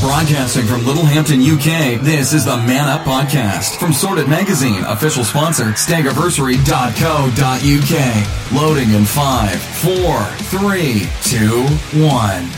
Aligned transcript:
Broadcasting 0.00 0.66
from 0.66 0.84
Littlehampton, 0.86 1.42
UK, 1.42 2.00
this 2.00 2.32
is 2.32 2.46
the 2.46 2.56
Man 2.56 2.88
Up 2.88 3.02
Podcast 3.02 3.78
from 3.78 3.92
Sorted 3.92 4.28
Magazine, 4.28 4.82
official 4.84 5.24
sponsor, 5.24 5.64
staggiversary.co.uk. 5.66 8.62
Loading 8.62 8.90
in 8.94 9.04
five, 9.04 9.60
four, 9.60 10.22
three, 10.48 11.06
two, 11.22 11.64
one. 12.02 12.48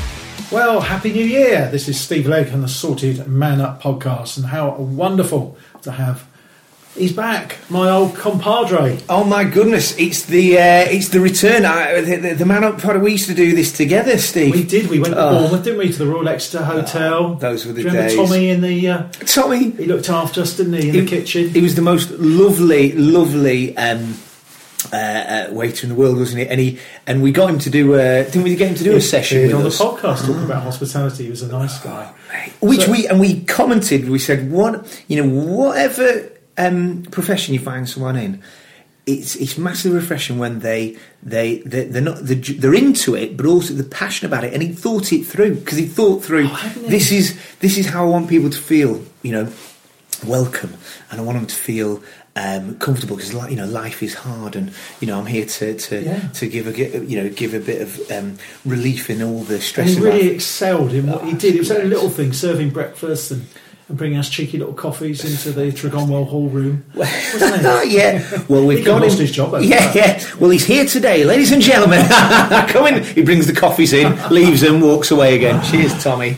Well, 0.52 0.80
Happy 0.80 1.12
New 1.12 1.24
Year! 1.24 1.68
This 1.68 1.88
is 1.88 2.00
Steve 2.00 2.28
Legg 2.28 2.46
and 2.48 2.62
the 2.62 2.68
Sorted 2.68 3.26
Man 3.26 3.60
Up 3.60 3.82
podcast, 3.82 4.36
and 4.36 4.46
how 4.46 4.76
wonderful 4.76 5.56
to 5.82 5.90
have. 5.90 6.24
He's 6.94 7.12
back, 7.14 7.56
my 7.70 7.88
old 7.88 8.14
compadre. 8.16 8.98
Oh 9.08 9.24
my 9.24 9.44
goodness! 9.44 9.96
It's 9.98 10.24
the 10.26 10.58
uh, 10.58 10.60
it's 10.90 11.08
the 11.08 11.20
return. 11.20 11.64
I, 11.64 12.02
the, 12.02 12.16
the, 12.16 12.34
the 12.34 12.44
man 12.44 12.64
up 12.64 12.82
pod. 12.82 13.00
We 13.00 13.12
used 13.12 13.28
to 13.28 13.34
do 13.34 13.54
this 13.54 13.72
together, 13.72 14.18
Steve. 14.18 14.52
We 14.54 14.62
did. 14.62 14.90
We 14.90 14.98
went 15.00 15.14
to 15.14 15.20
Oh. 15.20 15.38
Bournemouth, 15.38 15.64
didn't 15.64 15.78
we, 15.78 15.90
to 15.90 15.98
the 15.98 16.06
Royal 16.06 16.28
Exeter 16.28 16.62
Hotel? 16.62 17.34
those 17.36 17.64
were 17.64 17.72
the 17.72 17.80
Do 17.82 17.88
you 17.88 17.94
remember 17.94 18.08
days. 18.14 18.28
Tommy 18.28 18.48
in 18.50 18.60
the? 18.60 18.88
Uh, 18.88 19.08
Tommy, 19.24 19.70
he 19.70 19.86
looked 19.86 20.10
after 20.10 20.42
us, 20.42 20.54
didn't 20.54 20.74
he, 20.74 20.90
in 20.90 20.94
the 21.04 21.06
kitchen? 21.06 21.48
He 21.48 21.62
was 21.62 21.76
the 21.76 21.82
most 21.82 22.10
lovely, 22.10 22.92
lovely 22.92 23.74
um, 23.78 24.14
uh, 24.92 24.96
uh, 24.96 25.48
waiter 25.50 25.86
in 25.86 25.88
the 25.88 25.94
world, 25.98 26.18
wasn't 26.18 26.42
he? 26.42 26.46
And 26.48 26.60
he 26.60 26.78
and 27.06 27.22
we 27.22 27.32
got 27.32 27.48
him 27.48 27.58
to 27.60 27.70
do. 27.70 27.94
A, 27.94 28.24
didn't 28.24 28.42
we 28.42 28.54
get 28.54 28.68
him 28.68 28.74
to 28.76 28.84
do 28.84 28.94
a 28.94 29.00
session 29.00 29.40
with 29.46 29.54
on 29.54 29.64
us? 29.64 29.78
the 29.78 29.84
podcast 29.84 30.26
talking 30.26 30.44
about 30.44 30.62
hospitality. 30.62 31.24
He 31.24 31.30
was 31.30 31.40
a 31.40 31.48
nice 31.48 31.78
guy. 31.78 32.12
Which 32.60 32.82
So- 32.82 32.92
we 32.92 33.06
and 33.08 33.18
we 33.18 33.44
commented. 33.44 34.10
We 34.10 34.18
said, 34.18 34.52
"What 34.52 35.02
you 35.08 35.24
know, 35.24 35.42
whatever 35.42 36.28
um, 36.58 37.04
profession 37.10 37.54
you 37.54 37.60
find 37.60 37.88
someone 37.88 38.16
in." 38.16 38.42
It's, 39.04 39.34
it's 39.34 39.58
massively 39.58 39.98
refreshing 39.98 40.38
when 40.38 40.60
they 40.60 40.96
they 41.24 41.58
they 41.66 41.86
they're 41.86 42.00
not 42.00 42.18
they're, 42.22 42.36
they're 42.36 42.74
into 42.74 43.16
it, 43.16 43.36
but 43.36 43.46
also 43.46 43.74
they're 43.74 43.82
passionate 43.84 44.28
about 44.28 44.44
it. 44.44 44.52
And 44.54 44.62
he 44.62 44.72
thought 44.72 45.12
it 45.12 45.24
through 45.26 45.56
because 45.56 45.76
he 45.78 45.86
thought 45.86 46.22
through. 46.22 46.46
hadn't 46.46 46.88
this 46.88 47.10
is 47.10 47.36
this 47.58 47.78
is 47.78 47.86
how 47.88 48.04
I 48.06 48.08
want 48.08 48.28
people 48.28 48.48
to 48.50 48.58
feel. 48.58 49.02
You 49.22 49.32
know, 49.32 49.52
welcome, 50.24 50.74
and 51.10 51.20
I 51.20 51.24
want 51.24 51.36
them 51.38 51.46
to 51.48 51.54
feel 51.54 52.00
um, 52.36 52.76
comfortable 52.78 53.16
because 53.16 53.32
you 53.50 53.56
know 53.56 53.66
life 53.66 54.04
is 54.04 54.14
hard, 54.14 54.54
and 54.54 54.72
you 55.00 55.08
know 55.08 55.18
I'm 55.18 55.26
here 55.26 55.46
to 55.46 55.76
to, 55.76 56.00
Yeah. 56.02 56.20
to 56.34 56.46
give 56.48 56.68
a 56.68 56.72
you 57.04 57.20
know 57.24 57.28
give 57.28 57.54
a 57.54 57.60
bit 57.60 57.82
of 57.82 58.10
um, 58.12 58.38
relief 58.64 59.10
in 59.10 59.20
all 59.20 59.40
the 59.42 59.54
And 59.54 59.62
stress. 59.64 59.90
he 59.90 59.96
of 59.96 60.02
really 60.04 60.22
life. 60.28 60.32
excelled 60.34 60.92
in 60.92 61.08
what 61.08 61.24
he 61.24 61.32
did. 61.32 61.56
It 61.56 61.58
was 61.58 61.72
only 61.72 61.88
little 61.88 62.10
things, 62.10 62.38
serving 62.38 62.70
breakfast 62.70 63.32
and, 63.32 63.46
and 63.88 63.98
bringing 63.98 64.18
us 64.18 64.28
cheeky 64.30 64.58
little 64.58 64.74
coffees 64.74 65.24
into 65.24 65.50
the 65.52 65.70
Tregonwell 65.72 66.26
Hall 66.28 66.48
room. 66.48 66.84
Oh, 66.94 67.82
yeah. 67.82 68.42
Well, 68.48 68.64
we've 68.66 68.78
He 68.78 68.84
got 68.84 69.00
lost 69.02 69.14
him. 69.14 69.20
his 69.22 69.32
job 69.32 69.52
Yeah, 69.62 69.92
that. 69.92 69.94
yeah. 69.94 70.36
Well, 70.38 70.50
he's 70.50 70.64
here 70.66 70.84
today, 70.84 71.24
ladies 71.24 71.50
and 71.52 71.60
gentlemen. 71.62 72.04
Come 72.68 72.86
in. 72.88 73.02
He 73.04 73.22
brings 73.22 73.46
the 73.46 73.52
coffees 73.54 73.92
in, 73.92 74.16
leaves 74.30 74.60
them, 74.60 74.80
walks 74.80 75.10
away 75.10 75.34
again. 75.36 75.62
Cheers, 75.64 76.02
Tommy. 76.02 76.36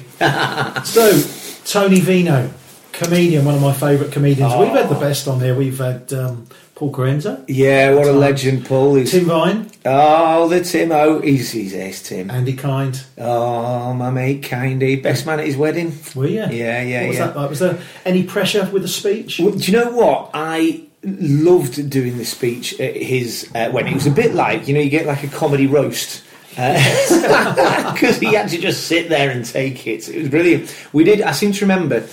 So, 0.85 1.21
Tony 1.65 2.01
Vino, 2.01 2.51
comedian, 2.93 3.45
one 3.45 3.55
of 3.57 3.61
my 3.63 3.73
favourite 3.73 4.13
comedians. 4.13 4.53
We've 4.59 4.69
had 4.69 4.87
Oh. 4.87 4.95
the 4.95 5.01
best 5.01 5.27
on 5.29 5.41
here. 5.41 5.55
We've 5.55 5.79
had 5.79 6.13
um, 6.13 6.47
Paul 6.75 6.91
Kerensa, 6.93 7.45
Yeah, 7.47 7.95
what 7.95 8.09
a 8.09 8.13
legend, 8.13 8.67
Paul. 8.67 8.97
He's, 8.97 9.13
Tim 9.13 9.27
Vine, 9.27 9.71
oh, 9.85 10.49
the 10.49 10.57
Timo. 10.61 11.23
He's, 11.23 11.53
he's 11.53 11.73
ace, 11.73 12.03
Tim. 12.03 12.31
Andy 12.33 12.55
Kind. 12.55 13.05
Oh, 13.17 13.95
my 13.95 14.11
mate, 14.11 14.43
Kindy. 14.43 15.01
Best 15.01 15.25
man 15.25 15.39
at 15.39 15.47
his 15.47 15.57
wedding. 15.57 15.97
Were 16.17 16.27
you? 16.27 16.41
Yeah, 16.51 16.83
yeah, 16.83 17.03
What 17.03 17.09
was 17.09 17.17
yeah. 17.19 17.27
that 17.27 17.37
like? 17.37 17.51
Was 17.51 17.59
there 17.61 17.79
any 18.05 18.25
pressure 18.25 18.69
with 18.73 18.83
the 18.83 18.89
speech? 18.89 19.39
Well, 19.39 19.53
do 19.53 19.71
you 19.71 19.79
know 19.79 19.93
what? 19.93 20.31
I 20.35 20.83
loved 21.05 21.89
doing 21.91 22.19
the 22.19 22.25
speech 22.25 22.81
at 22.81 22.97
his 22.97 23.49
uh, 23.55 23.71
when 23.71 23.87
it 23.87 23.95
was 23.95 24.07
a 24.07 24.11
bit 24.11 24.35
like 24.35 24.67
you 24.67 24.73
know 24.73 24.81
you 24.81 24.89
get 24.89 25.05
like 25.07 25.23
a 25.23 25.29
comedy 25.29 25.67
roast 25.67 26.25
because 26.49 28.19
he 28.19 28.33
had 28.33 28.49
to 28.49 28.59
just 28.59 28.87
sit 28.87 29.09
there 29.09 29.31
and 29.31 29.45
take 29.45 29.87
it. 29.87 30.09
It 30.09 30.19
was 30.23 30.29
brilliant. 30.29 30.75
We 30.93 31.05
did. 31.05 31.21
I 31.21 31.33
seem 31.33 31.53
to 31.53 31.65
remember. 31.65 32.07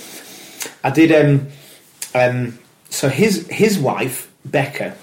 I 0.84 0.90
did. 0.90 1.12
Um, 1.12 1.48
um, 2.14 2.60
so 2.90 3.08
his 3.08 3.48
his 3.50 3.80
wife 3.80 4.31
Becca 4.46 4.96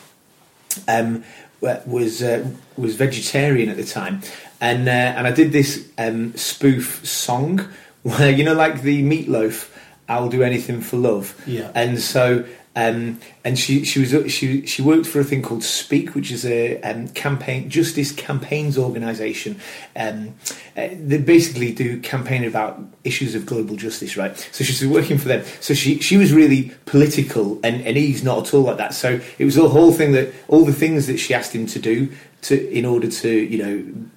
um, 0.86 1.24
was 1.60 2.22
uh, 2.22 2.48
was 2.76 2.96
vegetarian 2.96 3.68
at 3.68 3.76
the 3.76 3.84
time, 3.84 4.22
and 4.60 4.88
uh, 4.88 4.90
and 4.90 5.26
I 5.26 5.32
did 5.32 5.52
this 5.52 5.88
um, 5.98 6.36
spoof 6.36 7.06
song 7.06 7.60
where 8.02 8.30
you 8.30 8.44
know 8.44 8.54
like 8.54 8.82
the 8.82 9.02
Meat 9.02 9.28
Loaf, 9.28 9.74
"I'll 10.08 10.28
do 10.28 10.42
anything 10.42 10.80
for 10.80 10.96
love," 10.96 11.34
Yeah. 11.46 11.70
and 11.74 12.00
so. 12.00 12.44
Um, 12.76 13.20
and 13.44 13.58
she 13.58 13.84
she 13.84 14.00
was 14.00 14.32
she 14.32 14.64
she 14.66 14.82
worked 14.82 15.06
for 15.06 15.18
a 15.20 15.24
thing 15.24 15.42
called 15.42 15.64
Speak, 15.64 16.14
which 16.14 16.30
is 16.30 16.44
a 16.44 16.80
um, 16.82 17.08
campaign 17.08 17.68
justice 17.68 18.12
campaigns 18.12 18.78
organisation. 18.78 19.60
Um, 19.96 20.34
uh, 20.76 20.88
they 20.92 21.18
basically 21.18 21.72
do 21.72 22.00
campaign 22.00 22.44
about 22.44 22.80
issues 23.02 23.34
of 23.34 23.46
global 23.46 23.74
justice, 23.74 24.16
right? 24.16 24.36
So 24.52 24.62
she's 24.62 24.86
working 24.86 25.18
for 25.18 25.28
them. 25.28 25.44
So 25.60 25.74
she 25.74 25.98
she 26.00 26.16
was 26.16 26.32
really 26.32 26.72
political, 26.84 27.58
and, 27.64 27.80
and 27.82 27.96
he's 27.96 28.22
not 28.22 28.46
at 28.46 28.54
all 28.54 28.62
like 28.62 28.76
that. 28.76 28.94
So 28.94 29.20
it 29.38 29.44
was 29.44 29.56
the 29.56 29.68
whole 29.68 29.92
thing 29.92 30.12
that 30.12 30.32
all 30.46 30.64
the 30.64 30.72
things 30.72 31.06
that 31.08 31.18
she 31.18 31.34
asked 31.34 31.54
him 31.54 31.66
to 31.66 31.78
do 31.78 32.12
to 32.42 32.70
in 32.70 32.84
order 32.84 33.10
to 33.10 33.28
you 33.28 33.58
know 33.58 34.08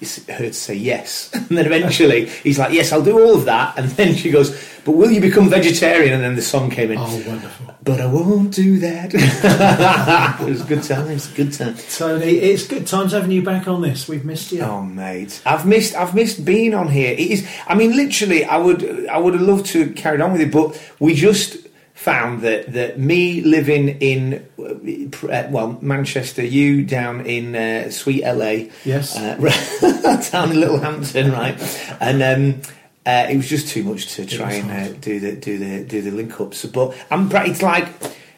her 0.00 0.38
to 0.38 0.52
say 0.52 0.74
yes. 0.74 1.30
And 1.50 1.58
then 1.58 1.66
eventually 1.66 2.26
he's 2.26 2.58
like, 2.58 2.72
Yes, 2.72 2.92
I'll 2.92 3.02
do 3.02 3.18
all 3.18 3.36
of 3.36 3.44
that. 3.46 3.78
And 3.78 3.88
then 3.90 4.14
she 4.14 4.30
goes, 4.30 4.50
But 4.84 4.92
will 4.92 5.10
you 5.10 5.20
become 5.20 5.50
vegetarian? 5.50 6.14
And 6.14 6.22
then 6.22 6.36
the 6.36 6.42
song 6.42 6.70
came 6.70 6.90
in. 6.90 6.98
Oh, 6.98 7.22
wonderful. 7.26 7.74
But 7.82 8.00
I 8.00 8.06
won't 8.06 8.54
do 8.54 8.78
that. 8.80 9.10
it 10.40 10.44
was 10.44 10.60
a 10.60 10.64
good 10.64 10.82
time. 10.82 11.08
It's 11.08 11.32
a 11.32 11.34
good 11.34 11.52
time. 11.52 11.76
Tony, 11.90 12.36
it's 12.38 12.66
good 12.66 12.86
times 12.86 13.12
having 13.12 13.30
you 13.30 13.42
back 13.42 13.68
on 13.68 13.80
this. 13.80 14.06
We've 14.06 14.24
missed 14.24 14.52
you. 14.52 14.60
Oh 14.62 14.82
mate, 14.82 15.40
I've 15.46 15.66
missed 15.66 15.94
I've 15.94 16.14
missed 16.14 16.44
being 16.44 16.74
on 16.74 16.88
here. 16.88 17.12
It 17.12 17.18
is 17.18 17.48
I 17.66 17.74
mean 17.74 17.96
literally 17.96 18.44
I 18.44 18.58
would 18.58 19.06
I 19.08 19.18
would 19.18 19.34
have 19.34 19.42
loved 19.42 19.66
to 19.66 19.84
have 19.84 19.96
carried 19.96 20.20
on 20.20 20.32
with 20.32 20.42
it, 20.42 20.52
but 20.52 20.80
we 20.98 21.14
just 21.14 21.56
found 22.00 22.40
that 22.40 22.72
that 22.72 22.98
me 22.98 23.42
living 23.42 23.88
in 24.00 24.46
uh, 24.58 25.44
well 25.50 25.78
Manchester, 25.82 26.42
you 26.42 26.82
down 26.84 27.26
in 27.26 27.54
uh, 27.54 27.90
sweet 27.90 28.22
LA, 28.24 28.68
Yes. 28.84 29.16
uh, 29.16 29.36
down 30.32 30.52
in 30.52 30.60
Littlehampton, 30.60 31.32
right, 31.32 31.58
and. 32.00 32.22
Um, 32.22 32.60
uh, 33.06 33.26
it 33.30 33.36
was 33.36 33.48
just 33.48 33.66
too 33.68 33.82
much 33.82 34.14
to 34.14 34.26
try 34.26 34.52
and 34.52 34.70
uh, 34.70 34.92
do 35.00 35.18
the 35.18 35.32
do 35.34 35.56
the 35.58 35.82
do 35.84 36.02
the 36.02 36.10
link 36.10 36.38
ups, 36.38 36.66
but 36.66 36.94
I'm. 37.10 37.30
It's 37.32 37.62
like 37.62 37.88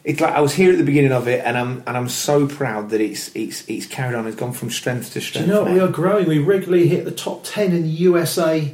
it's 0.05 0.21
like 0.21 0.33
I 0.33 0.39
was 0.39 0.53
here 0.53 0.71
at 0.71 0.77
the 0.77 0.85
beginning 0.85 1.11
of 1.11 1.27
it, 1.27 1.43
and 1.45 1.57
I'm 1.57 1.83
and 1.85 1.97
I'm 1.97 2.07
so 2.07 2.47
proud 2.47 2.89
that 2.91 3.01
it's 3.01 3.29
it's 3.35 3.67
it's 3.67 3.85
carried 3.85 4.15
on. 4.15 4.25
It's 4.25 4.37
gone 4.37 4.53
from 4.53 4.69
strength 4.71 5.07
to 5.09 5.13
Do 5.15 5.19
strength. 5.19 5.47
you 5.47 5.53
know 5.53 5.65
now. 5.65 5.73
We 5.73 5.79
are 5.81 5.89
growing. 5.89 6.29
We 6.29 6.39
regularly 6.39 6.87
hit 6.87 7.03
the 7.03 7.11
top 7.11 7.43
10 7.43 7.73
in 7.73 7.83
the 7.83 7.89
USA 8.07 8.73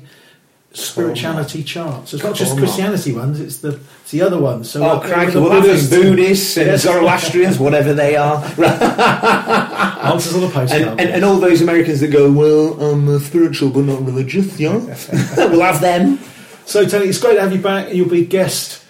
spirituality 0.74 1.64
charts. 1.64 2.14
It's 2.14 2.24
not 2.24 2.36
just. 2.36 2.58
Christianity 2.58 3.12
ones, 3.14 3.40
it's 3.40 3.58
the, 3.58 3.80
it's 4.02 4.12
the 4.12 4.22
other 4.22 4.38
ones. 4.40 4.70
So 4.70 4.84
Oh, 4.84 5.00
crikey, 5.00 5.32
the 5.34 5.42
well, 5.42 5.62
there's 5.62 5.90
Buddhists. 5.90 6.10
Buddhists 6.16 6.58
and 6.58 6.68
Yes. 6.68 6.82
Zoroastrians, 6.84 7.60
whatever 7.60 7.94
they 7.94 8.16
are. 8.16 8.36
Answers 10.04 10.36
on 10.36 10.42
the 10.42 10.50
postcard. 10.50 10.82
And, 10.82 11.00
and, 11.02 11.10
and 11.10 11.26
all 11.26 11.38
those 11.40 11.62
Americans 11.62 12.00
that 12.02 12.10
go, 12.12 12.32
well, 12.32 12.80
I'm 12.82 13.08
uh, 13.10 13.20
spiritual 13.20 13.70
but 13.72 13.86
not 13.86 14.06
religious, 14.06 14.60
yeah? 14.60 14.78
we'll 15.38 15.62
have 15.62 15.82
them. 15.82 16.20
So, 16.66 16.86
Tony, 16.88 17.08
it's 17.08 17.20
great 17.20 17.36
to 17.36 17.42
have 17.42 17.54
you 17.54 17.62
back. 17.62 17.94
You'll 17.94 18.10
be 18.10 18.26
guest 18.26 18.84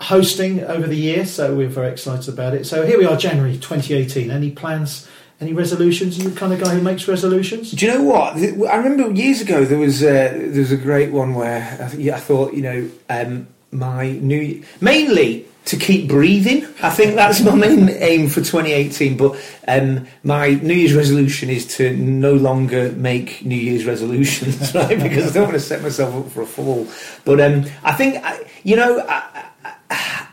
hosting 0.00 0.62
over 0.64 0.86
the 0.86 0.96
year, 0.96 1.26
so 1.26 1.54
we're 1.56 1.68
very 1.68 1.88
excited 1.90 2.28
about 2.32 2.54
it. 2.54 2.64
So, 2.66 2.86
here 2.86 2.98
we 2.98 3.06
are, 3.06 3.16
January 3.16 3.54
2018. 3.54 4.30
Any 4.30 4.50
plans, 4.52 5.08
any 5.40 5.52
resolutions? 5.52 6.18
Are 6.18 6.22
you 6.22 6.30
the 6.30 6.38
kind 6.38 6.52
of 6.52 6.60
guy 6.60 6.74
who 6.74 6.80
makes 6.80 7.08
resolutions? 7.08 7.72
Do 7.72 7.86
you 7.86 7.92
know 7.92 8.02
what? 8.02 8.36
I 8.36 8.76
remember 8.76 9.10
years 9.10 9.40
ago 9.40 9.64
there 9.64 9.78
was 9.78 10.02
uh, 10.02 10.32
there 10.34 10.60
was 10.60 10.72
a 10.72 10.76
great 10.76 11.12
one 11.12 11.34
where 11.34 11.78
I, 11.80 11.88
th- 11.88 12.10
I 12.10 12.18
thought, 12.18 12.54
you 12.54 12.62
know, 12.62 12.90
um, 13.08 13.48
my 13.70 14.12
new 14.12 14.62
mainly 14.80 15.46
to 15.66 15.76
keep 15.76 16.08
breathing. 16.08 16.66
I 16.82 16.90
think 16.90 17.14
that's 17.14 17.40
my 17.40 17.54
main 17.54 17.88
aim 17.88 18.28
for 18.28 18.36
2018. 18.36 19.16
But 19.16 19.40
um, 19.66 20.06
my 20.22 20.50
New 20.50 20.74
Year's 20.74 20.94
resolution 20.94 21.48
is 21.48 21.66
to 21.76 21.96
no 21.96 22.34
longer 22.34 22.92
make 22.92 23.44
New 23.44 23.56
Year's 23.56 23.86
resolutions, 23.86 24.74
right? 24.74 25.00
Because 25.00 25.30
I 25.30 25.34
don't 25.34 25.48
want 25.48 25.54
to 25.54 25.60
set 25.60 25.82
myself 25.82 26.14
up 26.14 26.32
for 26.32 26.42
a 26.42 26.46
fall. 26.46 26.86
But 27.24 27.40
um, 27.40 27.64
I 27.82 27.92
think, 27.92 28.22
I, 28.22 28.46
you 28.62 28.76
know, 28.76 29.00
I, 29.08 29.46
I, 29.90 30.23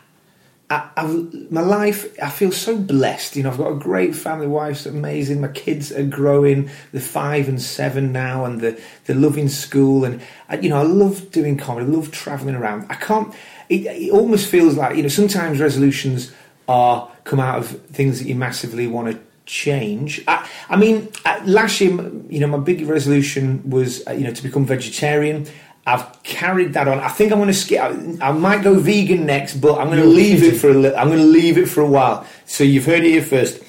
I, 0.72 1.04
my 1.50 1.62
life, 1.62 2.18
I 2.22 2.30
feel 2.30 2.52
so 2.52 2.78
blessed. 2.78 3.36
You 3.36 3.44
know, 3.44 3.52
I've 3.52 3.58
got 3.58 3.72
a 3.72 3.76
great 3.76 4.16
family. 4.16 4.48
Wife's 4.48 4.86
amazing. 4.86 5.42
My 5.42 5.50
kids 5.50 5.92
are 5.92 6.04
growing. 6.04 6.70
They're 6.94 7.02
five 7.02 7.50
and 7.50 7.62
seven 7.62 8.14
now, 8.14 8.46
and 8.46 8.62
they're, 8.62 8.78
they're 9.06 9.16
loving 9.16 9.50
school. 9.50 10.06
And 10.06 10.22
I, 10.48 10.60
you 10.60 10.70
know, 10.70 10.78
I 10.78 10.84
love 10.84 11.32
doing 11.32 11.58
comedy. 11.58 11.88
I 11.88 11.90
love 11.90 12.12
travelling 12.12 12.56
around. 12.56 12.86
I 12.90 12.96
can't. 12.96 13.34
It, 13.68 13.86
it 13.86 14.12
almost 14.12 14.48
feels 14.48 14.76
like 14.76 14.96
you 14.96 15.04
know. 15.04 15.10
Sometimes 15.10 15.60
resolutions 15.60 16.32
are 16.70 17.12
come 17.26 17.42
out 17.42 17.60
of 17.60 17.86
things 17.88 18.20
that 18.20 18.28
you 18.28 18.36
massively 18.36 18.88
want 18.88 19.12
to 19.12 19.20
change. 19.46 20.24
I, 20.28 20.48
I 20.70 20.78
mean, 20.78 21.10
last 21.44 21.82
year, 21.82 21.92
you 22.30 22.40
know, 22.40 22.48
my 22.48 22.60
big 22.60 22.88
resolution 22.88 23.70
was 23.70 24.08
uh, 24.08 24.12
you 24.12 24.24
know 24.24 24.34
to 24.34 24.44
become 24.44 24.66
vegetarian. 24.66 25.48
I've 25.86 26.22
carried 26.24 26.74
that 26.74 26.88
on. 26.88 27.00
I 27.00 27.08
think 27.10 27.32
I'm 27.32 27.40
going 27.40 27.48
to 27.48 27.54
skip. 27.54 27.82
I, 27.82 28.30
I 28.30 28.32
might 28.32 28.64
go 28.64 28.76
vegan 28.80 29.26
next, 29.26 29.56
but 29.56 29.80
I'm 29.80 29.88
going 29.88 30.00
to 30.02 30.06
leave 30.06 30.44
it 30.44 30.58
for 30.60 30.70
a 30.70 30.74
li- 30.74 30.94
I'm 30.96 31.08
going 31.08 31.20
to 31.20 31.26
leave 31.26 31.58
it 31.58 31.68
for 31.68 31.82
a 31.82 31.88
while. 31.88 32.26
So 32.46 32.64
you've 32.64 32.86
heard 32.86 33.04
it 33.04 33.10
here 33.10 33.24
first. 33.24 33.62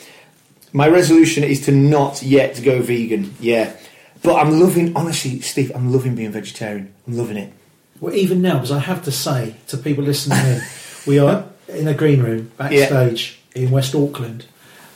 My 0.74 0.88
resolution 0.88 1.42
is 1.44 1.64
to 1.66 1.72
not 1.72 2.22
yet 2.22 2.60
go 2.62 2.82
vegan. 2.82 3.34
Yeah, 3.40 3.74
but 4.22 4.36
I'm 4.36 4.60
loving. 4.60 4.94
Honestly, 4.96 5.40
Steve, 5.40 5.72
I'm 5.74 5.92
loving 5.92 6.14
being 6.14 6.32
vegetarian. 6.32 6.92
I'm 7.06 7.16
loving 7.16 7.36
it. 7.38 7.52
Well, 8.00 8.14
even 8.14 8.42
now, 8.42 8.54
because 8.54 8.72
I 8.72 8.78
have 8.80 9.04
to 9.04 9.12
say 9.12 9.54
to 9.68 9.76
people 9.78 10.04
listening 10.04 10.38
in, 10.38 10.60
we 11.06 11.18
are 11.18 11.44
in 11.68 11.88
a 11.88 11.94
green 11.94 12.22
room 12.22 12.50
backstage 12.58 13.38
in 13.54 13.70
West 13.70 13.94
Auckland, 13.94 14.44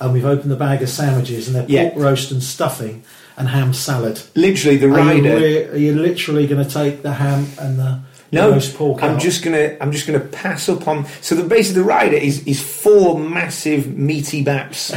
and 0.01 0.13
we've 0.13 0.25
opened 0.25 0.51
the 0.51 0.57
bag 0.57 0.83
of 0.83 0.89
sandwiches, 0.91 1.47
and 1.47 1.57
they're 1.57 1.67
Yeah. 1.69 1.91
pork 1.91 2.03
roast 2.03 2.31
and 2.31 2.43
stuffing 2.43 3.05
and 3.37 3.49
ham 3.49 3.73
salad. 3.75 4.21
Literally, 4.35 4.77
the 4.79 4.87
Are 4.93 5.15
you, 5.15 5.71
are 5.73 5.77
you 5.77 5.95
literally 5.95 6.47
going 6.47 6.65
to 6.65 6.71
take 6.71 7.03
the 7.03 7.13
ham 7.13 7.47
and 7.61 7.79
the 7.79 8.01
No, 8.33 8.51
roast 8.51 8.75
pork 8.77 9.03
I'm 9.03 9.17
out? 9.17 9.21
just 9.21 9.45
gonna 9.45 9.77
I'm 9.81 9.93
just 9.93 10.07
gonna 10.07 10.21
pass 10.21 10.69
up 10.69 10.89
on. 10.89 11.07
So 11.21 11.35
the 11.35 11.45
base 11.45 11.69
of 11.71 11.77
the 11.77 11.85
rider 11.85 12.17
is 12.17 12.47
is 12.47 12.61
four 12.63 13.19
massive 13.19 13.97
meaty 13.97 14.43
baps, 14.45 14.91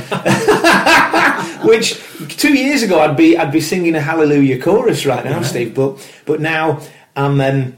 which 1.65 2.01
two 2.37 2.53
years 2.53 2.83
ago 2.83 2.99
I'd 2.99 3.17
be 3.17 3.37
I'd 3.37 3.51
be 3.51 3.61
singing 3.61 3.95
a 3.95 4.01
Hallelujah 4.01 4.61
chorus 4.61 5.05
right 5.05 5.23
now, 5.25 5.41
Steve. 5.41 5.73
But 5.75 5.97
but 6.25 6.39
now 6.41 6.81
I'm. 7.15 7.39
Um, 7.41 7.75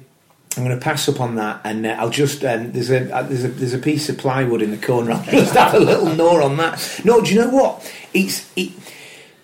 I'm 0.58 0.66
going 0.66 0.78
to 0.78 0.84
pass 0.84 1.08
up 1.08 1.22
on 1.22 1.36
that, 1.36 1.62
and 1.64 1.86
uh, 1.86 1.96
I'll 1.98 2.10
just 2.10 2.44
um, 2.44 2.74
there's 2.74 2.90
a 2.92 3.10
uh, 3.16 3.22
there's 3.24 3.46
a 3.46 3.48
there's 3.48 3.74
a 3.74 3.78
piece 3.78 4.10
of 4.10 4.18
plywood 4.18 4.62
in 4.62 4.72
the 4.72 4.78
corner. 4.86 5.14
I'll 5.14 5.24
just 5.24 5.54
have 5.56 5.74
a 5.74 5.80
little 5.80 6.14
gnaw 6.14 6.44
on 6.44 6.58
that. 6.58 7.00
No, 7.06 7.22
do 7.22 7.34
you 7.34 7.40
know 7.40 7.50
what? 7.52 7.90
It's 8.14 8.52
it, 8.58 8.72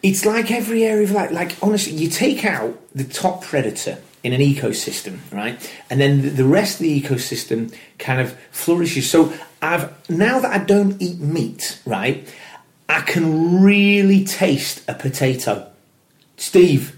it's 0.08 0.24
like 0.26 0.48
every 0.52 0.82
area 0.92 1.04
of 1.04 1.12
like 1.12 1.32
like 1.32 1.52
honestly, 1.62 1.94
you 2.02 2.08
take 2.10 2.42
out 2.46 2.72
the 2.96 3.04
top 3.04 3.44
predator 3.50 3.96
in 4.24 4.32
an 4.34 4.42
ecosystem, 4.42 5.16
right, 5.32 5.56
and 5.90 6.00
then 6.02 6.22
the- 6.24 6.30
the 6.42 6.46
rest 6.60 6.74
of 6.76 6.80
the 6.88 7.02
ecosystem 7.02 7.60
kind 8.00 8.20
of 8.24 8.36
flourishes. 8.52 9.06
So 9.10 9.20
I've 9.62 9.86
now 10.10 10.40
that 10.44 10.52
I 10.60 10.60
don't 10.74 11.02
eat 11.02 11.20
meat, 11.20 11.80
right, 11.86 12.18
I 12.98 13.02
can 13.02 13.62
really 13.72 14.24
taste 14.24 14.82
a 14.88 14.94
potato. 14.94 15.54
Steve, 16.38 16.96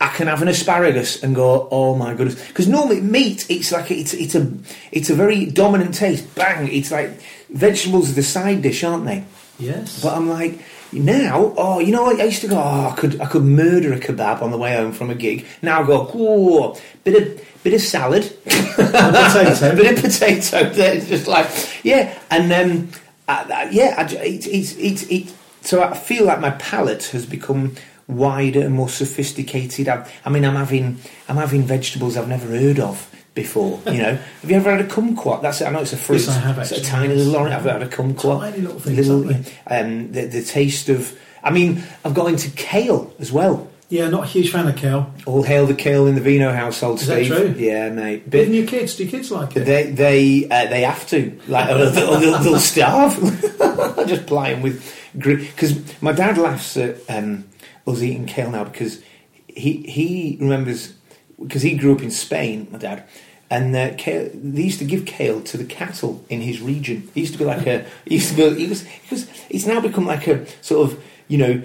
I 0.00 0.08
can 0.08 0.26
have 0.28 0.40
an 0.42 0.48
asparagus 0.48 1.22
and 1.22 1.34
go, 1.34 1.68
oh 1.70 1.94
my 1.94 2.14
goodness, 2.14 2.36
because 2.48 2.68
normally 2.68 3.00
meat, 3.00 3.46
it's 3.48 3.70
like 3.72 3.90
it's 3.90 4.12
it's 4.14 4.34
a 4.34 4.44
it's 4.92 5.10
a 5.10 5.14
very 5.14 5.46
dominant 5.46 5.94
taste. 5.94 6.24
Bang! 6.34 6.68
It's 6.72 6.90
like 6.90 7.10
vegetables 7.50 8.10
are 8.10 8.14
the 8.14 8.22
side 8.22 8.62
dish, 8.62 8.82
aren't 8.84 9.04
they? 9.04 9.24
yes. 9.58 10.02
But 10.02 10.16
I'm 10.16 10.28
like 10.28 10.58
now, 10.92 11.54
oh, 11.56 11.78
you 11.78 11.92
know? 11.92 12.06
I 12.06 12.24
used 12.24 12.40
to 12.42 12.48
go, 12.48 12.56
oh, 12.56 12.90
I 12.90 12.94
could 12.96 13.20
I 13.20 13.26
could 13.26 13.44
murder 13.44 13.92
a 13.92 14.00
kebab 14.00 14.42
on 14.42 14.50
the 14.50 14.58
way 14.58 14.74
home 14.76 14.92
from 14.92 15.10
a 15.10 15.14
gig. 15.14 15.46
Now 15.62 15.82
I 15.82 15.86
go, 15.86 16.10
oh, 16.12 16.80
bit 17.04 17.22
of 17.22 17.44
bit 17.62 17.74
of 17.74 17.80
salad, 17.80 18.22
potato. 18.44 19.76
bit 19.76 19.98
of 19.98 20.02
potato. 20.02 20.72
It's 20.74 21.08
just 21.08 21.26
like 21.26 21.48
yeah, 21.84 22.18
and 22.30 22.52
um, 22.52 22.88
I, 23.28 23.44
I, 23.52 23.70
yeah, 23.70 23.94
I, 23.98 24.08
it. 24.10 25.34
So 25.62 25.82
I 25.82 25.96
feel 25.96 26.24
like 26.24 26.40
my 26.40 26.50
palate 26.52 27.04
has 27.06 27.26
become 27.26 27.76
wider 28.10 28.60
and 28.60 28.74
more 28.74 28.88
sophisticated. 28.88 29.88
I, 29.88 30.08
I 30.24 30.30
mean, 30.30 30.44
I'm 30.44 30.56
having 30.56 30.98
I'm 31.28 31.36
having 31.36 31.62
vegetables 31.62 32.16
I've 32.16 32.28
never 32.28 32.46
heard 32.46 32.78
of 32.80 33.08
before. 33.34 33.80
You 33.86 34.02
know, 34.02 34.14
have 34.42 34.50
you 34.50 34.56
ever 34.56 34.70
had 34.70 34.80
a 34.80 34.88
kumquat? 34.88 35.42
That's 35.42 35.62
I 35.62 35.70
know 35.70 35.80
it's 35.80 35.92
a 35.92 35.96
fruit. 35.96 36.20
Yes, 36.20 36.28
I 36.28 36.40
have 36.40 36.58
It's 36.58 36.72
a 36.72 36.82
tiny 36.82 37.14
little 37.14 37.36
orange. 37.36 37.54
I've 37.54 37.64
had 37.64 37.82
a 37.82 37.88
kumquat. 37.88 38.40
Tiny 38.40 38.58
little 38.62 38.80
things, 38.80 39.08
aren't 39.08 39.54
um, 39.66 40.12
the, 40.12 40.26
the 40.26 40.42
taste 40.42 40.88
of. 40.88 41.18
I 41.42 41.50
mean, 41.50 41.82
I've 42.04 42.14
got 42.14 42.26
into 42.28 42.50
kale 42.50 43.14
as 43.18 43.32
well. 43.32 43.66
yeah, 43.88 44.08
not 44.10 44.24
a 44.24 44.26
huge 44.26 44.50
fan 44.52 44.68
of 44.68 44.76
kale. 44.76 45.12
All 45.26 45.42
hail 45.42 45.66
the 45.66 45.74
kale 45.74 46.06
in 46.06 46.14
the 46.14 46.20
Vino 46.20 46.52
household, 46.52 47.00
Is 47.00 47.06
that 47.06 47.24
Steve. 47.24 47.34
true? 47.34 47.54
Yeah, 47.56 47.88
mate. 47.88 48.24
Even 48.26 48.30
Bit, 48.30 48.48
your 48.50 48.66
kids, 48.66 48.94
do 48.96 49.04
your 49.04 49.10
kids 49.10 49.30
like 49.30 49.56
it? 49.56 49.64
they 49.64 49.90
they 49.90 50.44
uh, 50.50 50.66
they 50.68 50.82
have 50.82 51.06
to 51.08 51.40
like 51.48 51.70
or 51.70 51.86
they'll, 51.90 52.20
they'll, 52.20 52.38
they'll 52.40 52.58
starve. 52.74 53.14
Just 54.06 54.26
plying 54.26 54.60
with 54.62 54.84
because 55.14 55.72
my 56.02 56.12
dad 56.12 56.36
laughs 56.38 56.76
at 56.76 56.96
um, 57.08 57.44
us 57.86 58.02
eating 58.02 58.26
kale 58.26 58.50
now 58.50 58.64
because 58.64 59.02
he 59.46 59.82
he 59.82 60.38
remembers 60.40 60.94
because 61.40 61.62
he 61.62 61.76
grew 61.76 61.94
up 61.94 62.02
in 62.02 62.10
Spain. 62.10 62.68
My 62.70 62.78
dad. 62.78 63.04
And 63.52 63.74
uh, 63.74 63.94
kale, 63.98 64.30
they 64.32 64.62
used 64.62 64.78
to 64.78 64.84
give 64.84 65.06
kale 65.06 65.40
to 65.42 65.56
the 65.56 65.64
cattle 65.64 66.24
in 66.28 66.40
his 66.40 66.60
region. 66.60 67.10
He 67.14 67.20
used 67.20 67.32
to 67.32 67.38
be 67.38 67.44
like 67.44 67.66
a. 67.66 67.84
He 68.04 68.14
used 68.14 68.30
to 68.30 68.36
be. 68.36 68.60
He 68.60 68.68
was. 68.68 68.84
because. 69.02 69.28
It's 69.48 69.66
now 69.66 69.80
become 69.80 70.06
like 70.06 70.28
a 70.28 70.46
sort 70.62 70.88
of 70.92 71.02
you 71.30 71.38
know, 71.38 71.62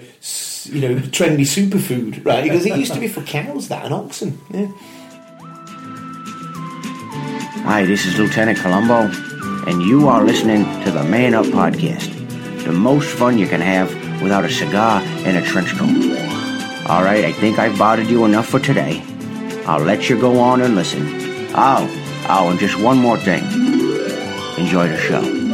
you 0.66 0.80
know, 0.80 0.94
trendy 1.10 1.40
superfood, 1.40 2.24
right? 2.24 2.44
Because 2.44 2.64
it 2.64 2.78
used 2.78 2.94
to 2.94 3.00
be 3.00 3.08
for 3.08 3.20
cows 3.22 3.66
that 3.66 3.84
and 3.84 3.92
oxen. 3.92 4.38
Yeah. 4.50 4.68
Hi, 7.64 7.84
this 7.84 8.06
is 8.06 8.16
Lieutenant 8.16 8.60
Columbo, 8.60 9.10
and 9.68 9.82
you 9.82 10.06
are 10.06 10.22
listening 10.22 10.62
to 10.84 10.92
the 10.92 11.02
Man 11.02 11.34
Up 11.34 11.46
Podcast. 11.46 12.12
The 12.64 12.72
most 12.72 13.08
fun 13.08 13.38
you 13.38 13.48
can 13.48 13.60
have 13.60 13.90
without 14.22 14.44
a 14.44 14.50
cigar 14.50 15.00
and 15.00 15.36
a 15.36 15.42
trench 15.42 15.74
coat. 15.76 15.88
All 16.88 17.02
right, 17.02 17.24
I 17.24 17.32
think 17.32 17.58
I've 17.58 17.78
bothered 17.78 18.08
you 18.08 18.24
enough 18.24 18.48
for 18.48 18.60
today. 18.60 19.02
I'll 19.66 19.82
let 19.82 20.08
you 20.08 20.20
go 20.20 20.38
on 20.38 20.62
and 20.62 20.74
listen. 20.74 21.02
Oh, 21.54 21.88
oh, 22.28 22.50
and 22.50 22.58
just 22.58 22.78
one 22.78 22.98
more 22.98 23.18
thing. 23.18 23.42
Enjoy 24.56 24.88
the 24.88 24.96
show. 24.96 25.46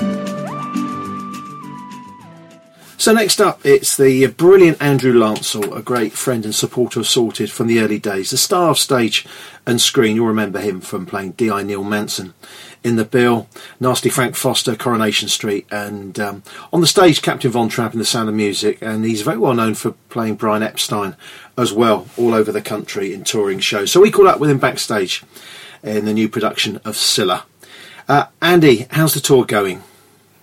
So 3.03 3.13
next 3.13 3.41
up, 3.41 3.59
it's 3.65 3.97
the 3.97 4.29
brilliant 4.29 4.81
Andrew 4.81 5.13
Lancel, 5.13 5.77
a 5.77 5.83
great 5.83 6.13
friend 6.13 6.45
and 6.45 6.55
supporter 6.55 7.01
of 7.01 7.09
Sorted 7.09 7.51
from 7.51 7.67
the 7.67 7.81
early 7.81 7.99
days, 7.99 8.31
the 8.31 8.37
star 8.37 8.71
of 8.71 8.79
stage 8.79 9.27
and 9.67 9.81
screen. 9.81 10.15
You'll 10.15 10.29
remember 10.29 10.61
him 10.61 10.81
from 10.81 11.07
playing 11.07 11.33
D.I. 11.33 11.65
Neil 11.65 11.83
Manson 11.83 12.33
in 12.85 12.97
The 12.97 13.05
Bill, 13.05 13.49
Nasty 13.81 14.09
Frank 14.09 14.35
Foster, 14.35 14.77
Coronation 14.77 15.29
Street, 15.29 15.67
and 15.71 16.19
um, 16.19 16.43
on 16.73 16.81
the 16.81 16.87
stage, 16.87 17.23
Captain 17.23 17.51
Von 17.51 17.69
Trapp 17.69 17.93
in 17.93 17.99
The 17.99 18.05
Sound 18.05 18.29
of 18.29 18.35
Music. 18.35 18.79
And 18.83 19.05
he's 19.05 19.23
very 19.23 19.39
well 19.39 19.55
known 19.55 19.75
for 19.75 19.93
playing 20.09 20.37
Brian 20.37 20.63
Epstein 20.63 21.17
as 21.57 21.73
well, 21.73 22.07
all 22.17 22.35
over 22.35 22.51
the 22.51 22.63
country 22.63 23.13
in 23.13 23.25
touring 23.25 23.61
shows. 23.61 23.93
So 23.93 24.01
we 24.01 24.11
caught 24.11 24.27
up 24.27 24.41
with 24.41 24.51
him 24.51 24.59
backstage 24.59 25.23
in 25.83 26.05
the 26.05 26.15
new 26.15 26.29
production 26.29 26.77
of 26.79 26.95
Cilla. 26.95 27.45
Uh, 28.09 28.27
Andy, 28.41 28.87
how's 28.91 29.15
the 29.15 29.21
tour 29.21 29.45
going? 29.45 29.83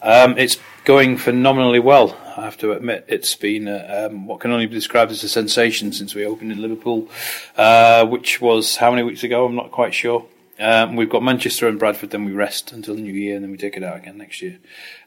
Um, 0.02 0.38
it's 0.38 0.58
going 0.86 1.18
phenomenally 1.18 1.80
well. 1.80 2.18
I 2.38 2.46
have 2.46 2.58
to 2.60 2.72
admit, 2.72 3.06
it's 3.10 3.36
been 3.36 3.68
uh, 3.68 4.10
um, 4.10 4.26
what 4.26 4.40
can 4.40 4.52
only 4.52 4.66
be 4.66 4.74
described 4.74 5.12
as 5.12 5.24
a 5.24 5.30
sensation 5.30 5.92
since 5.92 6.16
we 6.16 6.26
opened 6.26 6.54
in 6.54 6.62
Liverpool, 6.62 7.10
uh, 7.58 8.06
which 8.06 8.40
was 8.40 8.78
how 8.78 8.92
many 8.92 9.04
weeks 9.04 9.24
ago? 9.24 9.46
I'm 9.46 9.56
not 9.56 9.72
quite 9.72 9.94
sure. 9.94 10.26
Um, 10.60 10.98
we've 10.98 11.10
got 11.10 11.24
Manchester 11.24 11.68
and 11.68 11.80
Bradford, 11.80 12.10
then 12.10 12.26
we 12.26 12.34
rest 12.34 12.74
until 12.74 12.96
the 12.96 13.02
new 13.02 13.14
year, 13.14 13.36
and 13.36 13.44
then 13.44 13.52
we 13.52 13.58
take 13.58 13.78
it 13.78 13.84
out 13.84 13.98
again 13.98 14.18
next 14.18 14.42
year. 14.42 14.60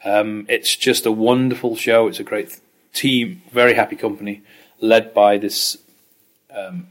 Um, 0.04 0.46
it's 0.48 0.74
just 0.74 1.04
a 1.04 1.12
wonderful 1.12 1.76
show. 1.76 2.08
It's 2.08 2.20
a 2.20 2.24
great 2.24 2.58
team, 2.94 3.42
very 3.52 3.74
happy 3.74 3.96
company, 3.96 4.42
led 4.80 5.12
by 5.12 5.36
this 5.36 5.76
um, 6.50 6.88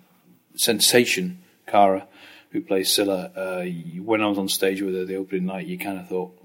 sensation, 0.55 1.39
Kara, 1.65 2.07
who 2.51 2.61
plays 2.61 2.89
Cilla. 2.89 3.31
Uh, 3.35 4.01
when 4.03 4.21
I 4.21 4.27
was 4.27 4.37
on 4.37 4.47
stage 4.47 4.81
with 4.81 4.93
her 4.93 5.05
the 5.05 5.15
opening 5.15 5.47
night, 5.47 5.65
you 5.65 5.80
kind 5.80 5.99
of 5.99 6.07
thought, 6.07 6.37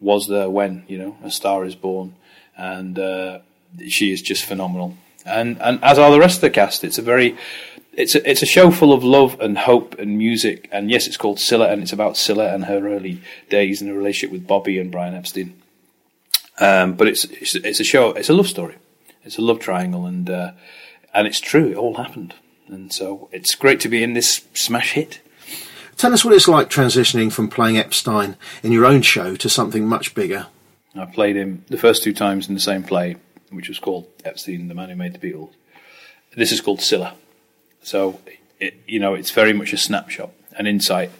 was 0.00 0.28
there 0.28 0.50
when 0.50 0.84
you 0.88 0.98
know 0.98 1.16
a 1.22 1.30
star 1.30 1.64
is 1.64 1.74
born, 1.74 2.16
and 2.56 2.98
uh, 2.98 3.38
she 3.86 4.12
is 4.12 4.20
just 4.20 4.44
phenomenal. 4.44 4.96
And 5.24 5.60
and 5.60 5.82
as 5.82 5.98
are 5.98 6.10
the 6.10 6.20
rest 6.20 6.38
of 6.38 6.42
the 6.42 6.50
cast, 6.50 6.84
it's 6.84 6.98
a 6.98 7.02
very 7.02 7.36
it's 7.96 8.14
a, 8.14 8.30
it's 8.30 8.42
a 8.42 8.46
show 8.46 8.70
full 8.70 8.92
of 8.92 9.02
love 9.02 9.40
and 9.40 9.56
hope 9.56 9.98
and 9.98 10.18
music. 10.18 10.68
And 10.70 10.90
yes, 10.90 11.06
it's 11.06 11.16
called 11.16 11.38
Cilla, 11.38 11.72
and 11.72 11.82
it's 11.82 11.92
about 11.92 12.14
Cilla 12.14 12.54
and 12.54 12.66
her 12.66 12.86
early 12.88 13.22
days 13.48 13.80
and 13.80 13.90
her 13.90 13.96
relationship 13.96 14.32
with 14.32 14.46
Bobby 14.46 14.78
and 14.78 14.92
Brian 14.92 15.14
Epstein. 15.14 15.60
Um, 16.58 16.94
but 16.94 17.08
it's, 17.08 17.24
it's 17.24 17.54
it's 17.54 17.80
a 17.80 17.84
show. 17.84 18.10
It's 18.10 18.30
a 18.30 18.34
love 18.34 18.48
story. 18.48 18.76
It's 19.24 19.38
a 19.38 19.42
love 19.42 19.58
triangle, 19.60 20.06
and 20.06 20.28
uh, 20.28 20.52
and 21.12 21.26
it's 21.26 21.40
true. 21.40 21.70
It 21.70 21.76
all 21.76 21.94
happened, 21.94 22.34
and 22.68 22.92
so 22.92 23.28
it's 23.32 23.54
great 23.54 23.80
to 23.80 23.88
be 23.88 24.02
in 24.02 24.14
this 24.14 24.44
smash 24.54 24.92
hit. 24.92 25.20
Tell 25.96 26.12
us 26.12 26.24
what 26.24 26.34
it's 26.34 26.48
like 26.48 26.68
transitioning 26.68 27.32
from 27.32 27.48
playing 27.48 27.78
Epstein 27.78 28.36
in 28.62 28.70
your 28.70 28.84
own 28.84 29.00
show 29.00 29.34
to 29.36 29.48
something 29.48 29.86
much 29.86 30.14
bigger. 30.14 30.46
I 30.94 31.06
played 31.06 31.36
him 31.36 31.64
the 31.68 31.78
first 31.78 32.02
two 32.02 32.12
times 32.12 32.48
in 32.48 32.54
the 32.54 32.60
same 32.60 32.82
play, 32.82 33.16
which 33.50 33.68
was 33.68 33.78
called 33.78 34.06
Epstein, 34.24 34.68
the 34.68 34.74
man 34.74 34.90
who 34.90 34.96
made 34.96 35.14
the 35.14 35.18
Beatles. 35.18 35.52
This 36.36 36.52
is 36.52 36.60
called 36.60 36.80
Cilla. 36.80 37.14
So, 37.86 38.18
it, 38.58 38.74
you 38.88 38.98
know, 38.98 39.14
it's 39.14 39.30
very 39.30 39.52
much 39.52 39.72
a 39.72 39.76
snapshot, 39.76 40.32
an 40.58 40.66
insight, 40.66 41.12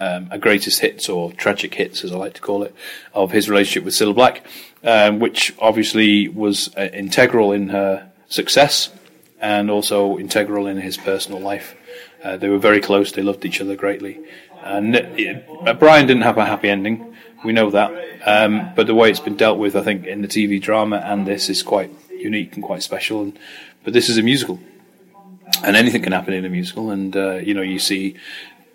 um, 0.00 0.28
a 0.30 0.38
greatest 0.38 0.80
hits 0.80 1.10
or 1.10 1.30
tragic 1.32 1.74
hits, 1.74 2.02
as 2.02 2.12
I 2.12 2.16
like 2.16 2.32
to 2.32 2.40
call 2.40 2.62
it, 2.62 2.74
of 3.12 3.30
his 3.30 3.50
relationship 3.50 3.84
with 3.84 3.92
Cilla 3.92 4.14
Black, 4.14 4.46
um, 4.82 5.18
which 5.18 5.54
obviously 5.58 6.28
was 6.28 6.74
uh, 6.78 6.88
integral 6.94 7.52
in 7.52 7.68
her 7.68 8.10
success 8.30 8.88
and 9.38 9.70
also 9.70 10.16
integral 10.16 10.66
in 10.66 10.78
his 10.78 10.96
personal 10.96 11.40
life. 11.40 11.76
Uh, 12.22 12.38
they 12.38 12.48
were 12.48 12.58
very 12.58 12.80
close. 12.80 13.12
They 13.12 13.20
loved 13.20 13.44
each 13.44 13.60
other 13.60 13.76
greatly. 13.76 14.18
And 14.62 14.96
uh, 14.96 15.74
Brian 15.74 16.06
didn't 16.06 16.22
have 16.22 16.38
a 16.38 16.46
happy 16.46 16.70
ending. 16.70 17.14
We 17.44 17.52
know 17.52 17.68
that. 17.68 17.92
Um, 18.24 18.72
but 18.74 18.86
the 18.86 18.94
way 18.94 19.10
it's 19.10 19.20
been 19.20 19.36
dealt 19.36 19.58
with, 19.58 19.76
I 19.76 19.82
think, 19.82 20.06
in 20.06 20.22
the 20.22 20.28
TV 20.28 20.58
drama 20.58 21.02
and 21.04 21.26
this 21.26 21.50
is 21.50 21.62
quite 21.62 21.90
unique 22.10 22.54
and 22.54 22.64
quite 22.64 22.82
special. 22.82 23.20
And, 23.20 23.38
but 23.82 23.92
this 23.92 24.08
is 24.08 24.16
a 24.16 24.22
musical, 24.22 24.58
and 25.64 25.76
anything 25.76 26.02
can 26.02 26.12
happen 26.12 26.34
in 26.34 26.44
a 26.44 26.48
musical. 26.48 26.90
And 26.90 27.16
uh, 27.16 27.34
you 27.36 27.54
know, 27.54 27.62
you 27.62 27.78
see 27.78 28.16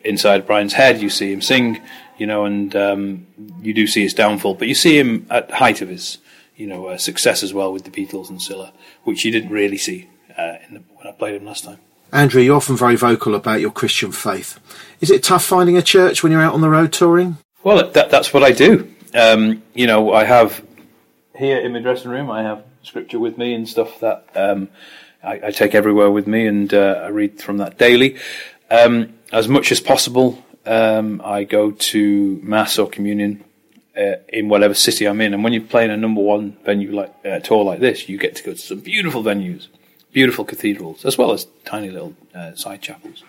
inside 0.04 0.48
Brian's 0.48 0.74
head, 0.74 1.02
you 1.02 1.10
see 1.10 1.32
him 1.32 1.42
sing, 1.42 1.82
you 2.18 2.28
know, 2.28 2.46
and 2.46 2.76
um, 2.76 3.28
you 3.62 3.74
do 3.74 3.88
see 3.88 4.04
his 4.04 4.14
downfall. 4.14 4.56
But 4.56 4.68
you 4.68 4.76
see 4.76 4.98
him 4.98 5.28
at 5.30 5.52
height 5.52 5.82
of 5.82 5.90
his, 5.90 6.20
you 6.56 6.68
know, 6.68 6.88
uh, 6.88 6.98
success 6.98 7.44
as 7.44 7.54
well 7.54 7.72
with 7.74 7.84
the 7.84 7.92
Beatles 7.92 8.30
and 8.30 8.40
Cilla, 8.40 8.72
which 9.04 9.26
you 9.26 9.32
didn't 9.32 9.52
really 9.52 9.78
see 9.78 10.10
uh, 10.38 10.58
in 10.68 10.76
the, 10.76 10.84
when 10.96 11.08
I 11.08 11.12
played 11.12 11.36
him 11.36 11.46
last 11.46 11.64
time. 11.64 11.80
Andrew, 12.12 12.42
you're 12.42 12.56
often 12.56 12.76
very 12.76 12.96
vocal 12.96 13.36
about 13.36 13.62
your 13.62 13.72
Christian 13.72 14.12
faith. 14.12 14.60
Is 15.00 15.12
it 15.12 15.22
tough 15.22 15.46
finding 15.46 15.78
a 15.78 15.82
church 15.82 16.24
when 16.24 16.32
you're 16.32 16.42
out 16.42 16.56
on 16.56 16.62
the 16.62 16.70
road 16.70 16.92
touring? 16.92 17.38
Well, 17.64 17.90
that, 17.92 18.10
that's 18.10 18.34
what 18.34 18.42
I 18.42 18.52
do. 18.52 18.92
Um, 19.14 19.62
you 19.74 19.86
know, 19.86 20.14
I 20.14 20.24
have 20.24 20.64
here 21.38 21.60
in 21.60 21.74
my 21.74 21.80
dressing 21.80 22.10
room, 22.12 22.32
I 22.32 22.44
have 22.44 22.64
scripture 22.84 23.20
with 23.20 23.38
me 23.38 23.54
and 23.54 23.68
stuff 23.68 24.00
that 24.00 24.28
um, 24.36 24.70
I, 25.24 25.48
I, 25.48 25.52
take 25.52 25.76
everywhere 25.76 26.10
with 26.10 26.28
me, 26.28 26.48
and 26.48 26.74
uh, 26.74 27.02
I 27.04 27.08
read 27.08 27.42
from 27.42 27.58
that 27.58 27.78
daily. 27.78 28.18
Um, 28.72 29.14
as 29.32 29.48
much 29.48 29.72
as 29.72 29.80
possible, 29.80 30.44
um, 30.66 31.22
I 31.24 31.44
go 31.44 31.72
to 31.72 32.40
mass 32.44 32.78
or 32.80 32.90
communion 32.90 33.44
uh, 33.98 34.16
in 34.30 34.50
whatever 34.50 34.74
city 34.74 35.06
I'm 35.06 35.22
in. 35.22 35.34
And 35.34 35.44
when 35.44 35.54
you're 35.54 35.64
playing 35.64 35.92
a 35.92 35.98
number 35.98 36.22
one 36.22 36.58
venue 36.64 36.92
like 36.92 37.14
uh, 37.26 37.40
tour 37.40 37.64
like 37.64 37.80
this, 37.80 38.08
you 38.08 38.18
get 38.18 38.36
to 38.38 38.44
go 38.44 38.52
to 38.52 38.58
some 38.58 38.80
beautiful 38.80 39.24
venues, 39.24 39.68
beautiful 40.14 40.46
cathedrals, 40.46 41.06
as 41.06 41.18
well 41.18 41.32
as 41.32 41.48
tiny 41.66 41.90
little 41.90 42.16
uh, 42.34 42.56
side 42.56 42.82
chapels. 42.82 43.24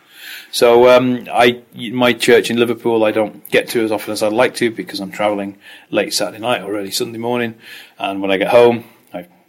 So 0.53 0.89
um, 0.89 1.27
I, 1.33 1.63
my 1.75 2.13
church 2.13 2.51
in 2.51 2.59
Liverpool, 2.59 3.05
I 3.05 3.11
don't 3.11 3.49
get 3.49 3.69
to 3.71 3.83
as 3.83 3.91
often 3.91 4.13
as 4.13 4.23
I'd 4.23 4.33
like 4.33 4.55
to 4.57 4.71
because 4.71 5.01
I'm 5.01 5.11
travelling 5.11 5.59
late 5.91 6.13
Saturday 6.13 6.39
night 6.41 6.63
or 6.63 6.77
early 6.77 6.91
Sunday 6.91 7.19
morning, 7.19 7.55
and 7.99 8.21
when 8.21 8.31
I 8.31 8.37
get 8.37 8.49
home, 8.49 8.85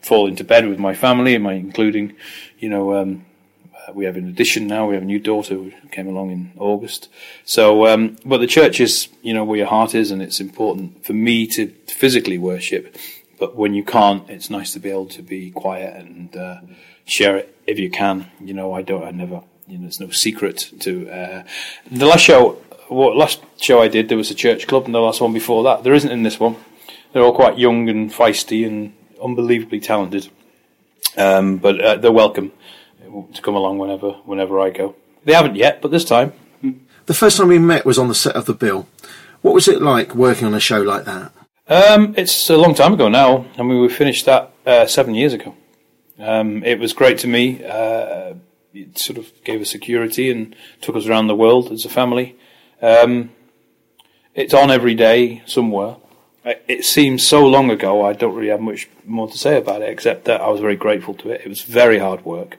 fall 0.02 0.28
into 0.28 0.44
bed 0.44 0.68
with 0.68 0.80
my 0.80 0.94
family, 0.94 1.38
my 1.38 1.54
including, 1.54 2.16
you 2.60 2.70
know, 2.70 2.96
um, 2.96 3.26
uh, 3.88 3.94
we 3.94 4.06
have 4.06 4.18
an 4.18 4.28
addition 4.28 4.68
now. 4.68 4.88
We 4.88 4.96
have 4.96 5.04
a 5.04 5.08
new 5.08 5.20
daughter 5.20 5.56
who 5.56 5.72
came 5.92 6.08
along 6.08 6.32
in 6.32 6.52
August. 6.58 7.10
So, 7.46 7.88
um, 7.88 8.18
but 8.26 8.40
the 8.40 8.48
church 8.48 8.80
is, 8.80 9.08
you 9.22 9.34
know, 9.34 9.44
where 9.44 9.58
your 9.58 9.68
heart 9.68 9.96
is, 9.96 10.12
and 10.12 10.22
it's 10.22 10.40
important 10.40 11.06
for 11.06 11.14
me 11.14 11.48
to 11.48 11.68
physically 11.88 12.38
worship. 12.38 12.96
But 13.40 13.56
when 13.56 13.74
you 13.74 13.84
can't, 13.84 14.30
it's 14.30 14.50
nice 14.50 14.74
to 14.74 14.80
be 14.80 14.90
able 14.90 15.08
to 15.08 15.24
be 15.24 15.52
quiet 15.52 15.96
and 15.96 16.36
uh, 16.36 16.62
share 17.06 17.38
it 17.38 17.56
if 17.66 17.80
you 17.80 17.90
can. 17.90 18.30
You 18.40 18.54
know, 18.54 18.74
I 18.74 18.84
don't. 18.84 19.04
I 19.04 19.12
never 19.12 19.42
you 19.68 19.78
know, 19.78 19.84
there's 19.84 20.00
no 20.00 20.10
secret 20.10 20.72
to 20.82 21.10
uh, 21.10 21.44
the 21.90 22.06
last 22.06 22.22
show. 22.22 22.62
What 22.88 23.16
last 23.16 23.42
show 23.60 23.82
I 23.82 23.88
did, 23.88 24.10
there 24.10 24.18
was 24.18 24.30
a 24.30 24.36
church 24.36 24.68
club, 24.68 24.86
and 24.86 24.94
the 24.94 25.00
last 25.00 25.22
one 25.22 25.34
before 25.34 25.64
that, 25.64 25.84
there 25.84 25.94
isn't 25.94 26.12
in 26.12 26.24
this 26.24 26.40
one. 26.40 26.58
They're 27.14 27.24
all 27.24 27.34
quite 27.34 27.58
young 27.58 27.90
and 27.90 28.12
feisty 28.12 28.66
and 28.66 28.94
unbelievably 29.22 29.80
talented, 29.80 30.30
um, 31.18 31.58
but 31.58 31.80
uh, 31.82 31.96
they're 31.96 32.12
welcome 32.12 32.52
to 33.34 33.42
come 33.42 33.56
along 33.56 33.78
whenever 33.78 34.12
whenever 34.26 34.60
I 34.60 34.70
go. 34.70 34.96
They 35.24 35.34
haven't 35.34 35.56
yet, 35.56 35.82
but 35.82 35.92
this 35.92 36.06
time. 36.06 36.34
The 37.08 37.14
first 37.14 37.38
time 37.38 37.48
we 37.48 37.60
met 37.60 37.86
was 37.86 37.98
on 37.98 38.08
the 38.08 38.16
set 38.16 38.36
of 38.36 38.46
The 38.46 38.54
Bill. 38.54 38.88
What 39.42 39.54
was 39.54 39.68
it 39.68 39.82
like 39.82 40.14
working 40.16 40.46
on 40.48 40.54
a 40.54 40.60
show 40.60 40.82
like 40.82 41.06
that? 41.06 41.32
Um, 41.68 42.14
it's 42.18 42.50
a 42.50 42.58
long 42.58 42.76
time 42.76 42.94
ago 42.94 43.10
now. 43.10 43.46
I 43.58 43.64
mean, 43.64 43.82
we 43.82 43.90
finished 43.90 44.26
that 44.26 44.52
uh, 44.66 44.86
seven 44.86 45.16
years 45.16 45.34
ago. 45.34 45.56
Um, 46.20 46.64
it 46.64 46.80
was 46.80 46.94
great 46.94 47.18
to 47.20 47.28
me. 47.28 47.64
Uh, 47.64 48.36
it 48.74 48.98
sort 48.98 49.18
of 49.18 49.32
gave 49.44 49.62
us 49.62 49.70
security 49.70 50.30
and 50.30 50.56
took 50.82 50.96
us 50.96 51.08
around 51.08 51.28
the 51.28 51.36
world 51.36 51.72
as 51.72 51.86
a 51.86 51.90
family. 51.90 52.38
Um, 52.82 53.32
it's 54.36 54.54
on 54.54 54.72
every 54.72 54.96
day 54.96 55.42
somewhere. 55.46 55.98
It 56.44 56.86
seems 56.86 57.22
so 57.22 57.46
long 57.46 57.70
ago, 57.70 58.04
I 58.04 58.14
don't 58.14 58.34
really 58.34 58.50
have 58.50 58.62
much 58.62 58.90
more 59.06 59.28
to 59.28 59.38
say 59.38 59.60
about 59.60 59.84
it, 59.84 59.90
except 59.90 60.26
that 60.26 60.42
I 60.42 60.50
was 60.50 60.60
very 60.60 60.76
grateful 60.76 61.14
to 61.16 61.30
it. 61.30 61.42
It 61.46 61.48
was 61.48 61.62
very 61.62 62.00
hard 62.00 62.26
work. 62.26 62.58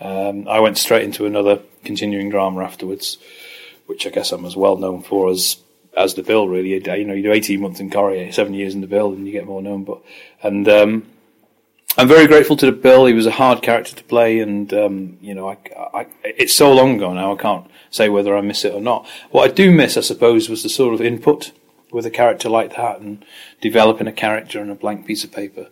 Um, 0.00 0.48
I 0.48 0.58
went 0.58 0.76
straight 0.76 1.04
into 1.04 1.24
another 1.24 1.60
continuing 1.84 2.30
drama 2.30 2.64
afterwards, 2.64 3.18
which 3.86 4.06
I 4.06 4.10
guess 4.10 4.32
I'm 4.32 4.44
as 4.44 4.56
well 4.56 4.76
known 4.76 5.02
for 5.02 5.30
as 5.30 5.58
as 5.96 6.14
the 6.14 6.24
Bill. 6.24 6.48
Really, 6.48 6.70
you 6.70 7.04
know, 7.04 7.14
you 7.14 7.22
do 7.22 7.32
18 7.32 7.60
months 7.60 7.78
in 7.78 7.90
Corrie, 7.90 8.32
seven 8.32 8.54
years 8.54 8.74
in 8.74 8.80
the 8.80 8.88
Bill, 8.88 9.12
and 9.12 9.24
you 9.24 9.32
get 9.32 9.46
more 9.46 9.62
known. 9.62 9.84
But 9.84 10.02
and 10.42 10.68
um, 10.68 11.06
I'm 11.96 12.08
very 12.08 12.26
grateful 12.26 12.56
to 12.56 12.66
the 12.66 12.72
Bill. 12.72 13.06
He 13.06 13.12
was 13.12 13.26
a 13.26 13.30
hard 13.30 13.62
character 13.62 13.94
to 13.94 14.04
play, 14.04 14.40
and 14.40 14.74
um, 14.74 15.18
you 15.20 15.34
know, 15.34 15.48
I, 15.48 15.58
I, 15.94 16.06
it's 16.24 16.54
so 16.54 16.72
long 16.72 16.96
ago 16.96 17.12
now. 17.12 17.34
I 17.34 17.36
can't 17.36 17.70
say 17.90 18.08
whether 18.08 18.36
I 18.36 18.40
miss 18.40 18.64
it 18.64 18.74
or 18.74 18.80
not. 18.80 19.06
What 19.30 19.48
I 19.48 19.54
do 19.54 19.70
miss, 19.70 19.96
I 19.96 20.00
suppose, 20.00 20.48
was 20.48 20.64
the 20.64 20.68
sort 20.68 20.94
of 20.94 21.00
input 21.00 21.52
with 21.92 22.06
a 22.06 22.10
character 22.10 22.48
like 22.48 22.74
that, 22.76 23.00
and 23.00 23.24
developing 23.60 24.06
a 24.08 24.12
character 24.12 24.60
on 24.60 24.70
a 24.70 24.74
blank 24.74 25.06
piece 25.06 25.22
of 25.22 25.30
paper. 25.30 25.68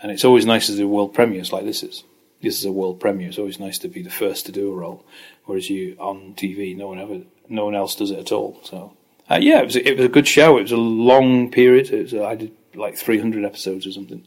And 0.00 0.10
it's 0.10 0.24
always 0.24 0.46
nice 0.46 0.66
to 0.66 0.76
do 0.76 0.88
world 0.88 1.14
premieres 1.14 1.52
like 1.52 1.64
this 1.64 1.82
is. 1.82 2.04
This 2.42 2.58
is 2.58 2.64
a 2.64 2.72
world 2.72 3.00
premiere. 3.00 3.28
It's 3.28 3.38
always 3.38 3.58
nice 3.58 3.78
to 3.78 3.88
be 3.88 4.02
the 4.02 4.10
first 4.10 4.46
to 4.46 4.52
do 4.52 4.70
a 4.70 4.76
role, 4.76 5.04
whereas 5.44 5.70
you 5.70 5.96
on 5.98 6.34
TV, 6.34 6.76
no 6.76 6.88
one 6.88 7.00
ever, 7.00 7.20
no 7.48 7.64
one 7.64 7.74
else 7.74 7.94
does 7.96 8.10
it 8.10 8.18
at 8.18 8.32
all. 8.32 8.60
So, 8.64 8.96
uh, 9.30 9.38
yeah, 9.40 9.60
it 9.60 9.64
was 9.64 9.76
it 9.76 9.96
was 9.96 10.06
a 10.06 10.10
good 10.10 10.28
show. 10.28 10.58
It 10.58 10.62
was 10.62 10.72
a 10.72 10.76
long 10.76 11.50
period. 11.50 11.90
It 11.90 12.02
was, 12.02 12.14
I 12.14 12.34
did 12.34 12.52
like 12.74 12.96
300 12.96 13.44
episodes 13.44 13.86
or 13.86 13.92
something. 13.92 14.26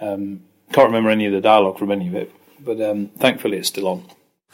Um, 0.00 0.42
can't 0.72 0.88
remember 0.88 1.10
any 1.10 1.26
of 1.26 1.32
the 1.32 1.40
dialogue 1.40 1.78
from 1.78 1.92
any 1.92 2.08
of 2.08 2.14
it, 2.14 2.32
but 2.58 2.80
um, 2.80 3.08
thankfully 3.18 3.58
it's 3.58 3.68
still 3.68 3.86
on. 3.86 4.04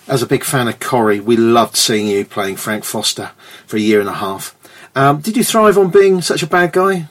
As 0.07 0.23
a 0.23 0.27
big 0.27 0.45
fan 0.45 0.69
of 0.69 0.81
Corrie, 0.81 1.21
we 1.21 1.37
loved 1.37 1.77
seeing 1.77 2.07
you 2.07 2.25
playing 2.25 2.57
Frank 2.57 2.85
Foster 2.85 3.33
for 3.67 3.77
a 3.77 3.81
year 3.81 4.01
and 4.01 4.09
a 4.09 4.15
half. 4.15 4.55
Um, 4.99 5.21
did 5.21 5.37
you 5.37 5.45
thrive 5.45 5.79
on 5.79 5.91
being 5.91 6.23
such 6.23 6.43
a 6.43 6.47
bad 6.49 6.73
guy? 6.73 7.07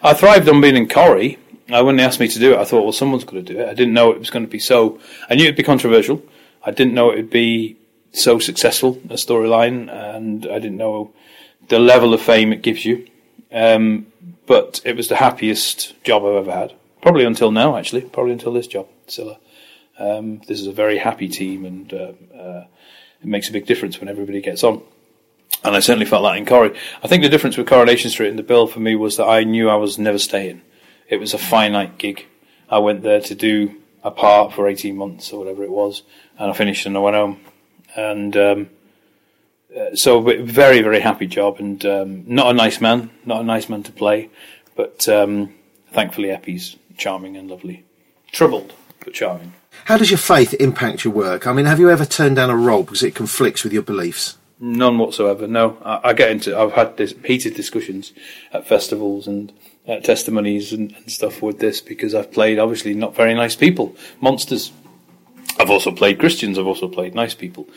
I 0.00 0.14
thrived 0.14 0.48
on 0.48 0.60
being 0.60 0.76
in 0.76 0.88
Corrie. 0.88 1.38
Uh, 1.68 1.82
when 1.82 1.96
they 1.96 2.04
asked 2.04 2.20
me 2.20 2.28
to 2.28 2.38
do 2.38 2.52
it, 2.52 2.58
I 2.58 2.64
thought, 2.64 2.84
well, 2.84 2.92
someone's 2.92 3.24
going 3.24 3.44
to 3.44 3.52
do 3.52 3.58
it. 3.58 3.68
I 3.68 3.74
didn't 3.74 3.94
know 3.94 4.12
it 4.12 4.20
was 4.20 4.30
going 4.30 4.44
to 4.44 4.50
be 4.50 4.60
so. 4.60 5.00
I 5.28 5.34
knew 5.34 5.42
it'd 5.42 5.56
be 5.56 5.64
controversial. 5.64 6.22
I 6.62 6.70
didn't 6.70 6.94
know 6.94 7.10
it 7.10 7.16
would 7.16 7.30
be 7.30 7.78
so 8.12 8.38
successful 8.38 9.00
a 9.10 9.14
storyline, 9.14 9.90
and 9.90 10.46
I 10.46 10.60
didn't 10.60 10.76
know 10.76 11.12
the 11.66 11.80
level 11.80 12.14
of 12.14 12.22
fame 12.22 12.52
it 12.52 12.62
gives 12.62 12.84
you. 12.84 13.08
Um, 13.50 14.06
but 14.46 14.80
it 14.84 14.94
was 14.94 15.08
the 15.08 15.16
happiest 15.16 16.00
job 16.04 16.24
I've 16.24 16.46
ever 16.46 16.52
had 16.52 16.74
probably 17.02 17.24
until 17.24 17.50
now, 17.50 17.76
actually, 17.76 18.02
probably 18.02 18.34
until 18.34 18.52
this 18.52 18.68
job, 18.68 18.86
Cilla. 19.08 19.38
Um, 19.98 20.42
this 20.46 20.60
is 20.60 20.66
a 20.68 20.72
very 20.72 20.98
happy 20.98 21.28
team, 21.28 21.64
and 21.64 21.92
uh, 21.92 22.12
uh, 22.36 22.64
it 23.20 23.26
makes 23.26 23.48
a 23.48 23.52
big 23.52 23.66
difference 23.66 23.98
when 23.98 24.08
everybody 24.08 24.40
gets 24.40 24.62
on. 24.62 24.82
And 25.66 25.74
I 25.74 25.80
certainly 25.80 26.06
felt 26.06 26.22
that 26.22 26.36
in 26.36 26.46
Corrie. 26.46 26.78
I 27.02 27.08
think 27.08 27.24
the 27.24 27.28
difference 27.28 27.56
with 27.56 27.66
Coronation 27.66 28.08
Street 28.08 28.28
and 28.28 28.38
the 28.38 28.44
bill 28.44 28.68
for 28.68 28.78
me 28.78 28.94
was 28.94 29.16
that 29.16 29.26
I 29.26 29.42
knew 29.42 29.68
I 29.68 29.74
was 29.74 29.98
never 29.98 30.18
staying. 30.18 30.62
It 31.08 31.18
was 31.18 31.34
a 31.34 31.38
finite 31.38 31.98
gig. 31.98 32.24
I 32.70 32.78
went 32.78 33.02
there 33.02 33.20
to 33.20 33.34
do 33.34 33.74
a 34.04 34.12
part 34.12 34.52
for 34.52 34.68
18 34.68 34.96
months 34.96 35.32
or 35.32 35.40
whatever 35.40 35.64
it 35.64 35.70
was, 35.70 36.04
and 36.38 36.50
I 36.50 36.54
finished 36.54 36.86
and 36.86 36.96
I 36.96 37.00
went 37.00 37.16
home. 37.16 37.40
And 37.96 38.36
um, 38.36 38.70
uh, 39.76 39.96
so, 39.96 40.20
very, 40.20 40.82
very 40.82 41.00
happy 41.00 41.26
job, 41.26 41.58
and 41.58 41.84
um, 41.84 42.24
not 42.26 42.50
a 42.50 42.52
nice 42.54 42.80
man, 42.80 43.10
not 43.24 43.40
a 43.40 43.44
nice 43.44 43.68
man 43.68 43.82
to 43.84 43.92
play, 43.92 44.30
but 44.76 45.08
um, 45.08 45.52
thankfully 45.90 46.30
Eppie's 46.30 46.76
charming 46.96 47.36
and 47.36 47.50
lovely. 47.50 47.84
Troubled, 48.30 48.72
but 49.04 49.14
charming. 49.14 49.52
How 49.86 49.96
does 49.96 50.12
your 50.12 50.18
faith 50.18 50.54
impact 50.54 51.04
your 51.04 51.12
work? 51.12 51.48
I 51.48 51.52
mean, 51.52 51.66
have 51.66 51.80
you 51.80 51.90
ever 51.90 52.04
turned 52.04 52.36
down 52.36 52.50
a 52.50 52.56
role 52.56 52.84
because 52.84 53.02
it 53.02 53.16
conflicts 53.16 53.64
with 53.64 53.72
your 53.72 53.82
beliefs? 53.82 54.36
None 54.58 54.98
whatsoever. 54.98 55.46
No, 55.46 55.76
I, 55.84 56.10
I 56.10 56.12
get 56.14 56.30
into. 56.30 56.58
I've 56.58 56.72
had 56.72 56.96
this 56.96 57.14
heated 57.24 57.54
discussions 57.54 58.12
at 58.52 58.66
festivals 58.66 59.26
and 59.26 59.52
uh, 59.86 60.00
testimonies 60.00 60.72
and, 60.72 60.92
and, 60.92 61.10
stuff 61.10 61.42
with 61.42 61.58
this 61.58 61.80
because 61.80 62.14
I've 62.14 62.32
played 62.32 62.58
obviously 62.58 62.94
not 62.94 63.14
very 63.14 63.34
nice 63.34 63.54
people, 63.54 63.94
monsters. 64.20 64.72
I've 65.60 65.70
also 65.70 65.92
played 65.92 66.18
Christians. 66.18 66.58
I've 66.58 66.66
also 66.66 66.88
played 66.88 67.14
nice 67.14 67.34
people. 67.34 67.68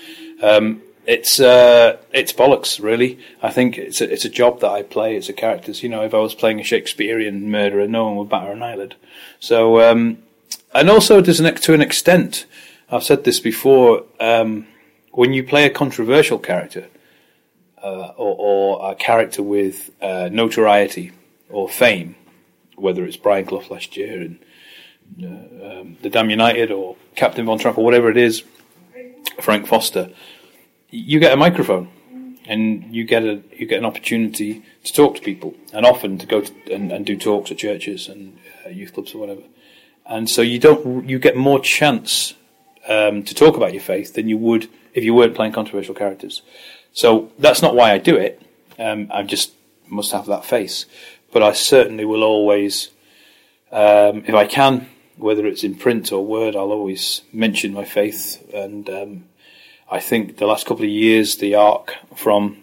Um, 0.41 0.81
it's 1.05 1.39
uh, 1.39 1.97
it's 2.13 2.31
bollocks, 2.31 2.81
really. 2.81 3.19
I 3.41 3.49
think 3.49 3.77
it's 3.77 3.99
a, 3.99 4.11
it's 4.11 4.25
a 4.25 4.29
job 4.29 4.61
that 4.61 4.69
I 4.69 4.83
play. 4.83 5.17
It's 5.17 5.27
a 5.27 5.33
characters. 5.33 5.83
You 5.83 5.89
know, 5.89 6.03
if 6.03 6.13
I 6.13 6.19
was 6.19 6.33
playing 6.33 6.59
a 6.59 6.63
Shakespearean 6.63 7.51
murderer, 7.51 7.87
no 7.87 8.05
one 8.05 8.15
would 8.17 8.29
batter 8.29 8.51
an 8.51 8.63
eyelid. 8.63 8.95
So, 9.39 9.81
um, 9.81 10.19
and 10.73 10.89
also 10.89 11.17
an, 11.17 11.23
to 11.55 11.73
an 11.73 11.81
extent, 11.81 12.45
I've 12.89 13.03
said 13.03 13.25
this 13.25 13.39
before. 13.39 14.03
Um, 14.19 14.67
when 15.19 15.33
you 15.33 15.43
play 15.43 15.65
a 15.65 15.69
controversial 15.69 16.39
character, 16.39 16.87
uh, 17.83 18.11
or, 18.17 18.35
or, 18.47 18.91
a 18.91 18.95
character 18.95 19.41
with 19.41 19.91
uh, 20.01 20.29
notoriety 20.31 21.11
or 21.49 21.69
fame, 21.69 22.15
whether 22.75 23.05
it's 23.05 23.17
Brian 23.17 23.45
Clough 23.45 23.69
last 23.69 23.95
year 23.95 24.21
and 24.21 24.39
uh, 25.23 25.79
um, 25.79 25.97
the 26.01 26.09
Damned 26.09 26.31
United 26.31 26.71
or 26.71 26.97
Captain 27.15 27.45
Von 27.45 27.57
Trapp 27.57 27.77
or 27.77 27.85
whatever 27.85 28.09
it 28.09 28.17
is, 28.17 28.43
Frank 29.41 29.67
Foster 29.67 30.09
you 30.91 31.19
get 31.19 31.33
a 31.33 31.37
microphone 31.37 31.89
and 32.45 32.93
you 32.95 33.03
get 33.03 33.23
a 33.23 33.41
you 33.55 33.65
get 33.67 33.79
an 33.79 33.85
opportunity 33.85 34.63
to 34.83 34.93
talk 34.93 35.15
to 35.15 35.21
people, 35.21 35.53
and 35.73 35.85
often 35.85 36.17
to 36.17 36.25
go 36.25 36.41
to, 36.41 36.73
and, 36.73 36.91
and 36.91 37.05
do 37.05 37.15
talks 37.15 37.51
at 37.51 37.57
churches 37.57 38.07
and 38.07 38.39
uh, 38.65 38.69
youth 38.69 38.93
clubs 38.93 39.13
or 39.13 39.19
whatever. 39.19 39.43
And 40.05 40.27
so 40.27 40.41
you 40.41 40.57
don't 40.57 41.07
you 41.07 41.19
get 41.19 41.35
more 41.37 41.59
chance 41.59 42.33
um, 42.87 43.23
to 43.23 43.35
talk 43.35 43.55
about 43.55 43.73
your 43.73 43.83
faith 43.83 44.15
than 44.15 44.27
you 44.27 44.37
would 44.37 44.67
if 44.93 45.03
you 45.03 45.13
weren't 45.13 45.35
playing 45.35 45.53
controversial 45.53 45.95
characters. 45.95 46.41
So 46.93 47.31
that's 47.37 47.61
not 47.61 47.75
why 47.75 47.91
I 47.91 47.97
do 47.97 48.15
it. 48.15 48.41
Um, 48.77 49.09
I 49.13 49.23
just 49.23 49.53
must 49.87 50.11
have 50.11 50.25
that 50.27 50.45
face. 50.45 50.85
But 51.31 51.43
I 51.43 51.53
certainly 51.53 52.05
will 52.05 52.23
always, 52.23 52.89
um, 53.71 54.23
if 54.25 54.33
I 54.33 54.45
can, 54.45 54.89
whether 55.17 55.45
it's 55.45 55.63
in 55.63 55.75
print 55.75 56.11
or 56.11 56.25
word, 56.25 56.55
I'll 56.55 56.71
always 56.71 57.21
mention 57.31 57.73
my 57.73 57.85
faith 57.85 58.43
and 58.53 58.89
um, 58.89 59.25
I 59.91 59.99
think 59.99 60.37
the 60.37 60.45
last 60.45 60.67
couple 60.67 60.85
of 60.85 60.91
years, 60.91 61.37
the 61.37 61.55
arc 61.55 61.95
from 62.15 62.61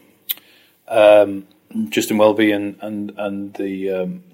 um, 0.87 1.47
Justin 1.89 2.19
Welby 2.19 2.53
and 2.53 2.77
and 2.81 3.13
and 3.17 3.55
the 3.55 3.91
um, 3.91 4.25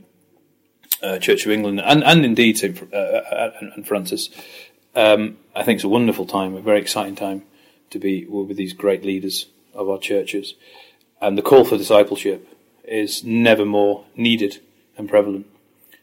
uh, 1.02 1.18
Church 1.18 1.46
of 1.46 1.52
England 1.52 1.80
and 1.80 2.04
and 2.04 2.24
indeed 2.24 2.58
St. 2.58 2.92
Uh, 2.92 2.96
uh, 2.96 3.52
and, 3.76 3.86
Francis, 3.86 4.28
um, 4.94 5.38
I 5.56 5.62
think 5.62 5.78
it's 5.78 5.84
a 5.84 5.88
wonderful 5.88 6.26
time, 6.26 6.54
a 6.54 6.60
very 6.60 6.80
exciting 6.80 7.16
time 7.16 7.42
to 7.92 7.98
be 7.98 8.26
with 8.26 8.56
these 8.56 8.72
great 8.72 9.04
leaders 9.04 9.46
of 9.74 9.88
our 9.88 9.98
churches. 9.98 10.54
And 11.20 11.38
the 11.38 11.42
call 11.42 11.64
for 11.64 11.76
discipleship 11.76 12.48
is 12.84 13.24
never 13.24 13.64
more 13.64 14.04
needed 14.16 14.60
and 14.96 15.08
prevalent. 15.08 15.46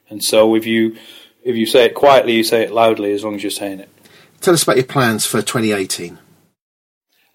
And 0.09 0.23
so 0.23 0.55
if 0.55 0.65
you 0.65 0.95
if 1.43 1.55
you 1.55 1.65
say 1.65 1.85
it 1.85 1.95
quietly, 1.95 2.35
you 2.35 2.43
say 2.43 2.63
it 2.63 2.71
loudly 2.71 3.11
as 3.13 3.23
long 3.23 3.35
as 3.35 3.43
you're 3.43 3.51
saying 3.51 3.79
it. 3.79 3.89
Tell 4.41 4.53
us 4.53 4.63
about 4.63 4.77
your 4.77 4.85
plans 4.85 5.25
for 5.25 5.41
2018. 5.41 6.19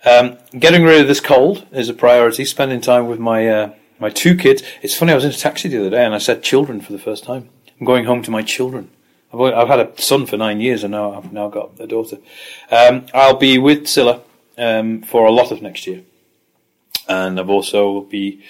Um, 0.05 0.37
getting 0.59 0.85
rid 0.85 1.01
of 1.01 1.09
this 1.09 1.21
cold 1.21 1.67
is 1.73 1.89
a 1.89 1.95
priority. 1.95 2.45
Spending 2.45 2.81
time 2.81 3.07
with 3.07 3.19
my 3.19 3.49
uh, 3.49 3.75
my 3.99 4.11
two 4.11 4.37
kids. 4.37 4.63
It's 4.83 4.95
funny. 4.95 5.13
I 5.13 5.15
was 5.15 5.25
in 5.25 5.31
a 5.31 5.35
taxi 5.35 5.69
the 5.69 5.81
other 5.81 5.91
day 5.91 6.05
and 6.05 6.15
I 6.15 6.19
said 6.19 6.43
children 6.43 6.81
for 6.81 6.93
the 6.93 6.99
first 6.99 7.25
time. 7.25 7.49
I'm 7.79 7.87
going 7.87 8.05
home 8.05 8.23
to 8.23 8.31
my 8.31 8.43
children. 8.43 8.91
I've, 9.33 9.41
I've 9.41 9.69
had 9.69 9.81
a 9.81 10.01
son 10.01 10.27
for 10.27 10.37
nine 10.37 10.61
years 10.61 10.85
and 10.85 10.93
now 10.93 11.15
I've 11.15 11.33
now 11.33 11.49
got 11.49 11.81
a 11.81 11.87
daughter. 11.87 12.19
Um, 12.71 13.07
I'll 13.15 13.37
be 13.37 13.59
with 13.59 13.85
Cilla 13.85 14.21
um, 14.59 15.03
for 15.03 15.27
a 15.27 15.33
lot 15.33 15.51
of 15.51 15.63
next 15.63 15.87
year, 15.87 16.03
and 17.09 17.39
I've 17.39 17.51
also 17.51 18.03
be 18.03 18.43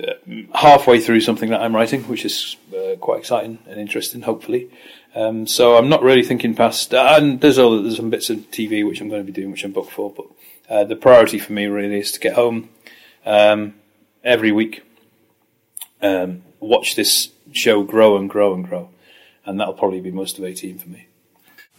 uh, 0.00 0.14
halfway 0.54 1.00
through 1.00 1.20
something 1.20 1.50
that 1.50 1.60
I'm 1.60 1.74
writing, 1.74 2.02
which 2.04 2.24
is 2.24 2.56
uh, 2.72 2.96
quite 2.96 3.20
exciting 3.20 3.58
and 3.66 3.80
interesting. 3.80 4.22
Hopefully, 4.22 4.70
um, 5.14 5.46
so 5.46 5.76
I'm 5.76 5.88
not 5.88 6.02
really 6.02 6.22
thinking 6.22 6.54
past. 6.54 6.94
And 6.94 7.40
there's 7.40 7.58
other, 7.58 7.82
there's 7.82 7.96
some 7.96 8.10
bits 8.10 8.30
of 8.30 8.38
TV 8.50 8.86
which 8.86 9.00
I'm 9.00 9.08
going 9.08 9.22
to 9.22 9.26
be 9.26 9.32
doing, 9.32 9.50
which 9.50 9.64
I'm 9.64 9.72
booked 9.72 9.92
for, 9.92 10.12
but 10.12 10.26
uh, 10.68 10.84
the 10.84 10.96
priority 10.96 11.38
for 11.38 11.52
me 11.52 11.66
really 11.66 11.98
is 11.98 12.12
to 12.12 12.20
get 12.20 12.34
home 12.34 12.68
um, 13.24 13.74
every 14.22 14.52
week, 14.52 14.82
um, 16.02 16.42
watch 16.60 16.94
this 16.94 17.30
show 17.52 17.82
grow 17.82 18.16
and 18.16 18.28
grow 18.28 18.54
and 18.54 18.64
grow, 18.64 18.90
and 19.44 19.58
that'll 19.58 19.74
probably 19.74 20.00
be 20.00 20.10
most 20.10 20.38
of 20.38 20.44
18 20.44 20.78
for 20.78 20.88
me. 20.88 21.06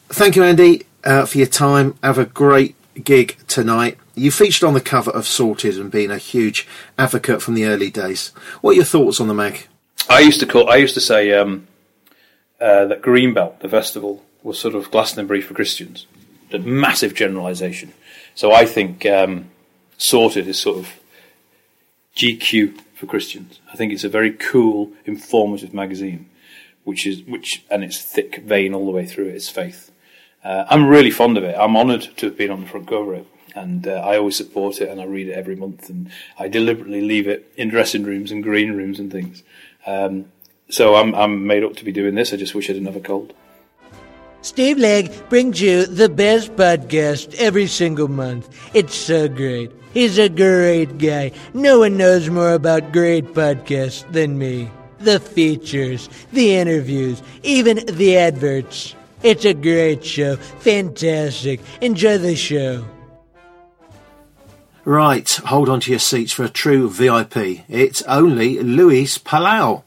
Thank 0.10 0.36
you, 0.36 0.44
Andy, 0.44 0.86
uh, 1.04 1.26
for 1.26 1.38
your 1.38 1.48
time. 1.48 1.96
Have 2.04 2.18
a 2.18 2.26
great 2.26 2.76
gig 3.00 3.38
tonight. 3.48 3.98
You 4.15 4.32
featured 4.32 4.68
on 4.68 4.74
the 4.74 4.82
cover 4.82 5.12
of 5.12 5.25
Sorted 5.25 5.77
and 5.77 5.91
being 5.91 6.12
a 6.12 6.18
huge 6.18 6.68
advocate 6.98 7.41
from 7.41 7.53
the 7.53 7.65
early 7.65 7.89
days. 7.89 8.29
What 8.62 8.72
are 8.72 8.75
your 8.75 8.86
thoughts 8.86 9.20
on 9.20 9.27
the 9.27 9.34
mag? 9.34 9.68
I 10.10 10.20
used 10.20 10.39
to 10.39 10.46
call. 10.46 10.70
I 10.70 10.77
used 10.77 10.96
to 10.96 11.01
say 11.01 11.32
um, 11.34 11.68
uh, 12.60 12.86
that 12.86 13.01
Greenbelt, 13.01 13.60
the 13.60 13.70
festival, 13.70 14.24
was 14.44 14.60
sort 14.60 14.75
of 14.75 14.91
Glastonbury 14.91 15.41
for 15.41 15.53
Christians. 15.53 16.08
A 16.51 16.60
massive 16.60 17.13
generalisation. 17.13 17.94
So 18.34 18.51
I 18.51 18.65
think 18.65 19.06
um, 19.06 19.50
Sorted 19.98 20.48
is 20.48 20.60
sort 20.60 20.79
of 20.79 20.89
GQ 22.15 22.79
for 22.96 23.06
Christians. 23.06 23.60
I 23.72 23.75
think 23.75 23.94
it's 23.94 24.03
a 24.03 24.10
very 24.10 24.32
cool, 24.32 24.91
informative 25.06 25.74
magazine, 25.74 26.29
which 26.84 27.06
is 27.06 27.22
which 27.24 27.63
and 27.70 27.84
its 27.84 28.01
thick 28.01 28.38
vein 28.38 28.74
all 28.74 28.86
the 28.86 28.91
way 28.91 29.06
through 29.06 29.27
it 29.27 29.36
is 29.36 29.50
faith. 29.50 29.91
Uh, 30.43 30.65
I'm 30.69 30.88
really 30.88 31.12
fond 31.12 31.38
of 31.38 31.43
it. 31.43 31.55
I'm 31.58 31.75
honoured 31.75 32.08
to 32.17 32.27
have 32.27 32.38
been 32.38 32.51
on 32.51 32.62
the 32.62 32.67
front 32.67 32.88
cover 32.88 33.13
of 33.13 33.19
it, 33.22 33.27
and 33.55 33.88
uh, 33.88 33.91
I 33.91 34.17
always 34.17 34.38
support 34.38 34.79
it 34.79 34.89
and 34.89 35.01
I 35.01 35.05
read 35.05 35.27
it 35.27 35.34
every 35.34 35.55
month. 35.55 35.89
And 35.89 36.10
I 36.38 36.48
deliberately 36.48 37.01
leave 37.01 37.27
it 37.27 37.51
in 37.58 37.69
dressing 37.69 38.03
rooms 38.03 38.31
and 38.31 38.41
green 38.41 38.72
rooms 38.72 39.00
and 39.00 39.12
things. 39.12 39.43
Um, 39.86 40.25
so 40.69 40.96
I'm 40.96 41.13
I'm 41.15 41.46
made 41.48 41.63
up 41.63 41.75
to 41.77 41.86
be 41.86 41.91
doing 41.91 42.15
this. 42.15 42.31
I 42.34 42.38
just 42.38 42.55
wish 42.55 42.69
I 42.69 42.74
didn't 42.74 42.88
have 42.88 42.96
a 42.96 43.01
cold. 43.01 43.34
Steve 44.41 44.77
Legg 44.77 45.12
brings 45.27 45.60
you 45.60 45.86
the 45.86 46.08
best 46.08 46.55
podcast 46.55 47.36
every 47.36 47.67
single 47.67 48.08
month. 48.08 48.48
It's 48.74 48.96
so 48.96 49.27
great. 49.27 49.69
He's 49.93 50.17
a 50.17 50.29
great 50.29 50.98
guy. 50.98 51.31
No 51.53 51.79
one 51.79 51.98
knows 51.98 52.29
more 52.29 52.53
about 52.53 52.93
great 52.93 53.25
podcasts 53.34 54.10
than 54.13 54.38
me. 54.38 54.72
The 55.00 55.19
features, 55.19 56.08
the 56.31 56.55
interviews, 56.55 57.22
even 57.43 57.86
the 57.86 58.17
adverts. 58.17 58.96
It's 59.22 59.46
a 59.46 59.54
great 59.54 60.04
show. 60.04 60.38
Fantastic. 60.38 61.62
Enjoy 61.82 62.18
the 62.18 62.36
show. 62.36 62.86
Right, 64.86 65.30
hold 65.46 65.70
on 65.70 65.82
to 65.82 65.92
your 65.92 66.00
seats 66.00 66.32
for 66.32 66.46
a 66.46 66.50
true 66.50 66.90
VIP. 66.90 67.66
It's 67.68 68.02
only 68.04 68.60
Luis 68.60 69.18
Palau. 69.18 69.84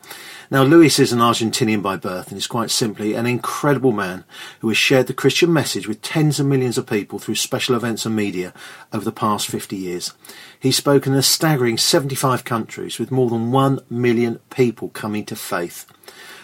Now, 0.50 0.64
Luis 0.64 0.98
is 0.98 1.14
an 1.14 1.20
Argentinian 1.20 1.80
by 1.80 1.96
birth 1.96 2.28
and 2.28 2.36
is 2.36 2.46
quite 2.46 2.70
simply 2.70 3.14
an 3.14 3.24
incredible 3.24 3.92
man 3.92 4.24
who 4.60 4.68
has 4.68 4.76
shared 4.76 5.06
the 5.06 5.14
Christian 5.14 5.50
message 5.50 5.88
with 5.88 6.02
tens 6.02 6.38
of 6.38 6.44
millions 6.44 6.76
of 6.76 6.86
people 6.86 7.18
through 7.18 7.36
special 7.36 7.74
events 7.74 8.04
and 8.04 8.14
media 8.14 8.52
over 8.92 9.02
the 9.02 9.12
past 9.12 9.48
50 9.48 9.76
years. 9.76 10.12
He's 10.60 10.76
spoken 10.76 11.14
in 11.14 11.18
a 11.18 11.22
staggering 11.22 11.78
75 11.78 12.44
countries 12.44 12.98
with 12.98 13.10
more 13.10 13.30
than 13.30 13.50
1 13.50 13.80
million 13.88 14.40
people 14.50 14.90
coming 14.90 15.24
to 15.24 15.36
faith. 15.36 15.86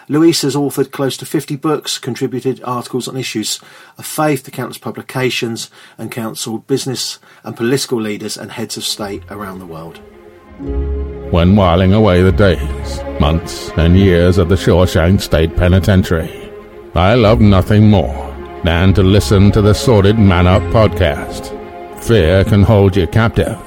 Luis 0.08 0.42
has 0.42 0.56
authored 0.56 0.90
close 0.90 1.16
to 1.18 1.26
50 1.26 1.56
books, 1.56 1.98
contributed 1.98 2.62
articles 2.64 3.08
on 3.08 3.16
issues 3.16 3.60
of 3.98 4.06
faith 4.06 4.42
to 4.44 4.50
countless 4.50 4.78
publications, 4.78 5.70
and 5.98 6.10
counselled 6.10 6.66
business 6.66 7.18
and 7.44 7.56
political 7.56 8.00
leaders 8.00 8.36
and 8.36 8.52
heads 8.52 8.76
of 8.76 8.84
state 8.84 9.22
around 9.30 9.58
the 9.58 9.66
world. 9.66 10.00
When 11.30 11.56
whiling 11.56 11.92
away 11.92 12.22
the 12.22 12.32
days, 12.32 13.02
months, 13.20 13.70
and 13.76 13.98
years 13.98 14.38
at 14.38 14.48
the 14.48 14.54
Shawshank 14.54 15.20
State 15.20 15.54
Penitentiary, 15.56 16.50
I 16.94 17.14
love 17.14 17.40
nothing 17.40 17.90
more 17.90 18.34
than 18.64 18.94
to 18.94 19.02
listen 19.02 19.52
to 19.52 19.60
the 19.60 19.74
Sorted 19.74 20.18
Man 20.18 20.46
Up 20.46 20.62
podcast. 20.72 21.54
Fear 22.02 22.44
can 22.44 22.62
hold 22.62 22.96
you 22.96 23.06
captive. 23.06 23.58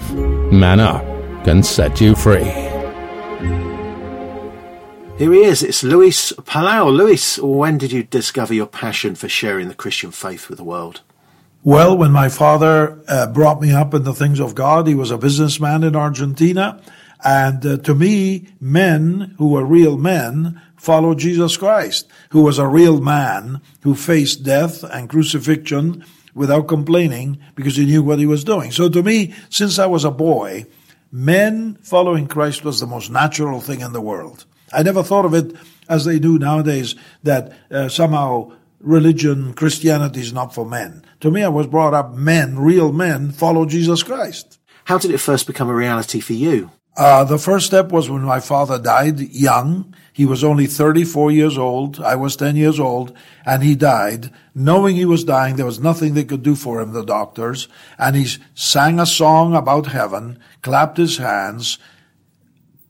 Man 0.51 0.79
Up 0.79 1.05
can 1.43 1.61
set 1.61 2.01
you 2.01 2.15
free. 2.15 2.70
Here 5.21 5.33
he 5.33 5.43
is. 5.43 5.61
It's 5.61 5.83
Luis 5.83 6.31
Palau. 6.31 6.91
Luis, 6.91 7.37
when 7.37 7.77
did 7.77 7.91
you 7.91 8.01
discover 8.01 8.55
your 8.55 8.65
passion 8.65 9.13
for 9.13 9.29
sharing 9.29 9.67
the 9.67 9.75
Christian 9.75 10.09
faith 10.09 10.49
with 10.49 10.57
the 10.57 10.63
world? 10.63 11.01
Well, 11.61 11.95
when 11.95 12.11
my 12.11 12.27
father 12.27 12.99
uh, 13.07 13.27
brought 13.27 13.61
me 13.61 13.71
up 13.71 13.93
in 13.93 14.01
the 14.01 14.15
things 14.15 14.39
of 14.39 14.55
God, 14.55 14.87
he 14.87 14.95
was 14.95 15.11
a 15.11 15.19
businessman 15.19 15.83
in 15.83 15.95
Argentina. 15.95 16.81
And 17.23 17.63
uh, 17.63 17.77
to 17.77 17.93
me, 17.93 18.47
men 18.59 19.35
who 19.37 19.49
were 19.49 19.63
real 19.63 19.95
men 19.95 20.59
followed 20.75 21.19
Jesus 21.19 21.55
Christ, 21.55 22.07
who 22.31 22.41
was 22.41 22.57
a 22.57 22.65
real 22.65 22.99
man 22.99 23.61
who 23.81 23.93
faced 23.93 24.41
death 24.41 24.83
and 24.83 25.07
crucifixion 25.07 26.03
without 26.33 26.67
complaining 26.67 27.37
because 27.53 27.75
he 27.75 27.85
knew 27.85 28.01
what 28.01 28.17
he 28.17 28.25
was 28.25 28.43
doing. 28.43 28.71
So 28.71 28.89
to 28.89 29.03
me, 29.03 29.35
since 29.51 29.77
I 29.77 29.85
was 29.85 30.03
a 30.03 30.09
boy, 30.09 30.65
men 31.11 31.77
following 31.83 32.25
Christ 32.25 32.63
was 32.63 32.79
the 32.79 32.87
most 32.87 33.11
natural 33.11 33.61
thing 33.61 33.81
in 33.81 33.93
the 33.93 34.01
world. 34.01 34.47
I 34.73 34.83
never 34.83 35.03
thought 35.03 35.25
of 35.25 35.33
it 35.33 35.55
as 35.89 36.05
they 36.05 36.19
do 36.19 36.39
nowadays 36.39 36.95
that 37.23 37.53
uh, 37.69 37.89
somehow 37.89 38.53
religion, 38.79 39.53
Christianity 39.53 40.21
is 40.21 40.33
not 40.33 40.53
for 40.53 40.65
men. 40.65 41.03
To 41.19 41.31
me, 41.31 41.43
I 41.43 41.49
was 41.49 41.67
brought 41.67 41.93
up 41.93 42.13
men, 42.13 42.57
real 42.57 42.91
men, 42.91 43.31
follow 43.31 43.65
Jesus 43.65 44.03
Christ. 44.03 44.59
How 44.85 44.97
did 44.97 45.11
it 45.11 45.19
first 45.19 45.47
become 45.47 45.69
a 45.69 45.75
reality 45.75 46.19
for 46.19 46.33
you? 46.33 46.71
Uh, 46.97 47.23
the 47.23 47.37
first 47.37 47.67
step 47.67 47.89
was 47.89 48.09
when 48.09 48.21
my 48.21 48.39
father 48.39 48.77
died 48.77 49.19
young. 49.19 49.95
He 50.11 50.25
was 50.25 50.43
only 50.43 50.65
34 50.67 51.31
years 51.31 51.57
old. 51.57 52.01
I 52.01 52.15
was 52.15 52.35
10 52.35 52.57
years 52.57 52.79
old 52.79 53.15
and 53.45 53.63
he 53.63 53.75
died. 53.75 54.29
Knowing 54.53 54.97
he 54.97 55.05
was 55.05 55.23
dying, 55.23 55.55
there 55.55 55.65
was 55.65 55.79
nothing 55.79 56.13
they 56.13 56.25
could 56.25 56.43
do 56.43 56.53
for 56.53 56.81
him, 56.81 56.91
the 56.91 57.05
doctors. 57.05 57.69
And 57.97 58.17
he 58.17 58.27
sang 58.53 58.99
a 58.99 59.05
song 59.05 59.55
about 59.55 59.87
heaven, 59.87 60.37
clapped 60.61 60.97
his 60.97 61.17
hands, 61.17 61.79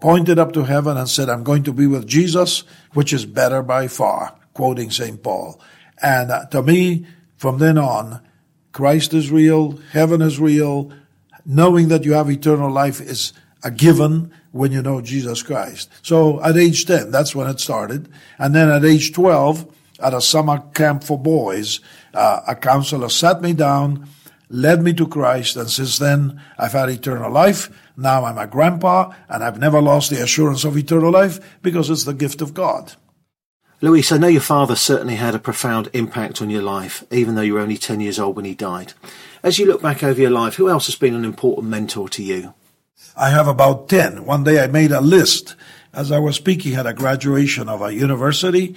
pointed 0.01 0.39
up 0.39 0.51
to 0.53 0.63
heaven 0.63 0.97
and 0.97 1.07
said, 1.07 1.29
I'm 1.29 1.43
going 1.43 1.63
to 1.63 1.73
be 1.73 1.87
with 1.87 2.07
Jesus, 2.07 2.63
which 2.93 3.13
is 3.13 3.25
better 3.25 3.61
by 3.61 3.87
far, 3.87 4.35
quoting 4.53 4.91
St. 4.91 5.21
Paul. 5.23 5.61
And 6.01 6.31
uh, 6.31 6.47
to 6.47 6.61
me, 6.61 7.05
from 7.37 7.59
then 7.59 7.77
on, 7.77 8.19
Christ 8.73 9.13
is 9.13 9.31
real, 9.31 9.77
heaven 9.91 10.21
is 10.21 10.39
real, 10.39 10.91
knowing 11.45 11.87
that 11.89 12.03
you 12.03 12.13
have 12.13 12.29
eternal 12.29 12.71
life 12.71 12.99
is 12.99 13.33
a 13.63 13.71
given 13.71 14.31
when 14.51 14.71
you 14.71 14.81
know 14.81 15.01
Jesus 15.01 15.43
Christ. 15.43 15.89
So 16.01 16.43
at 16.43 16.57
age 16.57 16.85
10, 16.85 17.11
that's 17.11 17.35
when 17.35 17.47
it 17.47 17.59
started. 17.59 18.09
And 18.39 18.55
then 18.55 18.69
at 18.69 18.83
age 18.83 19.13
12, 19.13 19.67
at 20.01 20.13
a 20.13 20.21
summer 20.21 20.63
camp 20.73 21.03
for 21.03 21.17
boys, 21.17 21.79
uh, 22.13 22.41
a 22.47 22.55
counselor 22.55 23.09
sat 23.09 23.41
me 23.41 23.53
down, 23.53 24.07
led 24.49 24.81
me 24.81 24.93
to 24.93 25.07
Christ, 25.07 25.55
and 25.55 25.69
since 25.69 25.99
then 25.99 26.41
I've 26.57 26.73
had 26.73 26.89
eternal 26.89 27.31
life. 27.31 27.69
Now 27.97 28.25
I'm 28.25 28.37
a 28.37 28.47
grandpa, 28.47 29.13
and 29.29 29.43
I've 29.43 29.59
never 29.59 29.81
lost 29.81 30.09
the 30.09 30.21
assurance 30.21 30.63
of 30.63 30.77
eternal 30.77 31.11
life 31.11 31.39
because 31.61 31.89
it's 31.89 32.05
the 32.05 32.13
gift 32.13 32.41
of 32.41 32.53
God. 32.53 32.93
Luis, 33.83 34.11
I 34.11 34.17
know 34.17 34.27
your 34.27 34.41
father 34.41 34.75
certainly 34.75 35.15
had 35.15 35.33
a 35.33 35.39
profound 35.39 35.89
impact 35.93 36.39
on 36.41 36.51
your 36.51 36.61
life, 36.61 37.03
even 37.09 37.33
though 37.33 37.41
you 37.41 37.55
were 37.55 37.61
only 37.61 37.77
10 37.77 37.99
years 37.99 38.19
old 38.19 38.35
when 38.35 38.45
he 38.45 38.53
died. 38.53 38.93
As 39.41 39.57
you 39.57 39.65
look 39.65 39.81
back 39.81 40.03
over 40.03 40.21
your 40.21 40.29
life, 40.29 40.55
who 40.55 40.69
else 40.69 40.85
has 40.85 40.95
been 40.95 41.15
an 41.15 41.25
important 41.25 41.67
mentor 41.67 42.07
to 42.09 42.23
you? 42.23 42.53
I 43.17 43.31
have 43.31 43.47
about 43.47 43.89
10. 43.89 44.25
One 44.25 44.43
day 44.43 44.63
I 44.63 44.67
made 44.67 44.91
a 44.91 45.01
list 45.01 45.55
as 45.93 46.11
I 46.11 46.19
was 46.19 46.35
speaking 46.35 46.75
at 46.75 46.85
a 46.85 46.93
graduation 46.93 47.67
of 47.69 47.81
a 47.81 47.93
university 47.93 48.75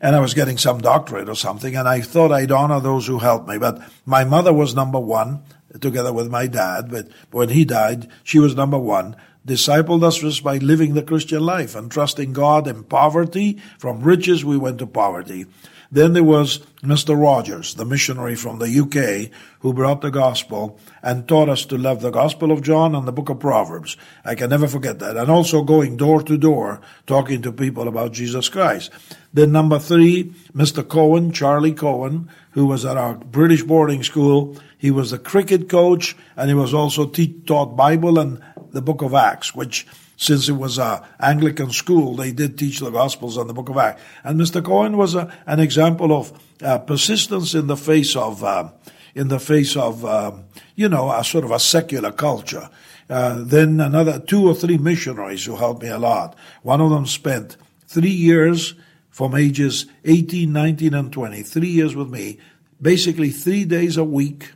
and 0.00 0.16
I 0.16 0.20
was 0.20 0.34
getting 0.34 0.58
some 0.58 0.80
doctorate 0.80 1.28
or 1.28 1.36
something 1.36 1.76
and 1.76 1.88
I 1.88 2.00
thought 2.00 2.32
I'd 2.32 2.50
honor 2.50 2.80
those 2.80 3.06
who 3.06 3.18
helped 3.18 3.48
me. 3.48 3.58
But 3.58 3.80
my 4.04 4.24
mother 4.24 4.52
was 4.52 4.74
number 4.74 4.98
one 4.98 5.42
together 5.80 6.12
with 6.12 6.30
my 6.30 6.46
dad. 6.46 6.90
But 6.90 7.08
when 7.30 7.50
he 7.50 7.64
died, 7.64 8.08
she 8.24 8.38
was 8.38 8.56
number 8.56 8.78
one. 8.78 9.16
discipled 9.46 10.02
us 10.02 10.18
just 10.18 10.44
by 10.44 10.58
living 10.58 10.94
the 10.94 11.02
Christian 11.02 11.40
life 11.40 11.74
and 11.74 11.90
trusting 11.90 12.32
God 12.32 12.66
in 12.66 12.84
poverty. 12.84 13.58
From 13.78 14.02
riches, 14.02 14.44
we 14.44 14.58
went 14.58 14.78
to 14.78 14.86
poverty. 14.86 15.46
Then 15.92 16.12
there 16.12 16.22
was 16.22 16.58
Mr. 16.82 17.20
Rogers, 17.20 17.74
the 17.74 17.84
missionary 17.84 18.36
from 18.36 18.60
the 18.60 18.70
UK, 18.70 19.32
who 19.60 19.74
brought 19.74 20.02
the 20.02 20.12
gospel 20.12 20.78
and 21.02 21.26
taught 21.26 21.48
us 21.48 21.64
to 21.64 21.76
love 21.76 22.00
the 22.00 22.12
gospel 22.12 22.52
of 22.52 22.62
John 22.62 22.94
and 22.94 23.08
the 23.08 23.12
book 23.12 23.28
of 23.28 23.40
Proverbs. 23.40 23.96
I 24.24 24.36
can 24.36 24.50
never 24.50 24.68
forget 24.68 25.00
that. 25.00 25.16
And 25.16 25.28
also 25.28 25.64
going 25.64 25.96
door 25.96 26.22
to 26.22 26.38
door, 26.38 26.80
talking 27.06 27.42
to 27.42 27.50
people 27.50 27.88
about 27.88 28.12
Jesus 28.12 28.48
Christ. 28.48 28.92
Then 29.32 29.50
number 29.50 29.80
three, 29.80 30.32
Mr. 30.54 30.86
Cohen, 30.86 31.32
Charlie 31.32 31.74
Cohen, 31.74 32.30
who 32.52 32.66
was 32.66 32.84
at 32.84 32.96
our 32.96 33.14
British 33.14 33.64
boarding 33.64 34.04
school. 34.04 34.56
He 34.80 34.90
was 34.90 35.10
the 35.10 35.18
cricket 35.18 35.68
coach 35.68 36.16
and 36.36 36.48
he 36.48 36.54
was 36.54 36.72
also 36.72 37.06
te- 37.06 37.42
taught 37.44 37.76
Bible 37.76 38.18
and 38.18 38.42
the 38.70 38.80
book 38.80 39.02
of 39.02 39.12
Acts, 39.12 39.54
which 39.54 39.86
since 40.16 40.48
it 40.48 40.54
was 40.54 40.78
a 40.78 41.06
Anglican 41.20 41.70
school, 41.70 42.16
they 42.16 42.32
did 42.32 42.58
teach 42.58 42.78
the 42.78 42.88
Gospels 42.88 43.36
and 43.36 43.48
the 43.48 43.52
Book 43.52 43.68
of 43.68 43.76
Acts. 43.76 44.02
And 44.24 44.40
Mr. 44.40 44.64
Cohen 44.64 44.96
was 44.96 45.14
a, 45.14 45.30
an 45.44 45.60
example 45.60 46.18
of 46.18 46.32
uh, 46.62 46.78
persistence 46.78 47.54
in 47.54 47.66
the 47.66 47.76
face 47.76 48.16
of 48.16 48.42
uh, 48.42 48.70
in 49.14 49.28
the 49.28 49.38
face 49.38 49.76
of 49.76 50.02
um, 50.06 50.44
you 50.76 50.88
know 50.88 51.12
a 51.12 51.22
sort 51.24 51.44
of 51.44 51.50
a 51.50 51.60
secular 51.60 52.10
culture. 52.10 52.70
Uh, 53.10 53.42
then 53.42 53.80
another 53.80 54.18
two 54.18 54.48
or 54.48 54.54
three 54.54 54.78
missionaries 54.78 55.44
who 55.44 55.56
helped 55.56 55.82
me 55.82 55.90
a 55.90 55.98
lot. 55.98 56.34
One 56.62 56.80
of 56.80 56.88
them 56.88 57.04
spent 57.04 57.58
three 57.86 58.08
years 58.08 58.74
from 59.10 59.34
ages 59.34 59.84
18, 60.06 60.50
19, 60.50 60.94
and 60.94 61.12
20, 61.12 61.42
three 61.42 61.68
years 61.68 61.94
with 61.94 62.08
me, 62.08 62.38
basically 62.80 63.28
three 63.28 63.66
days 63.66 63.98
a 63.98 64.04
week 64.04 64.52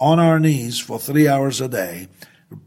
on 0.00 0.18
our 0.18 0.38
knees 0.38 0.80
for 0.80 0.98
three 0.98 1.28
hours 1.28 1.60
a 1.60 1.68
day 1.68 2.08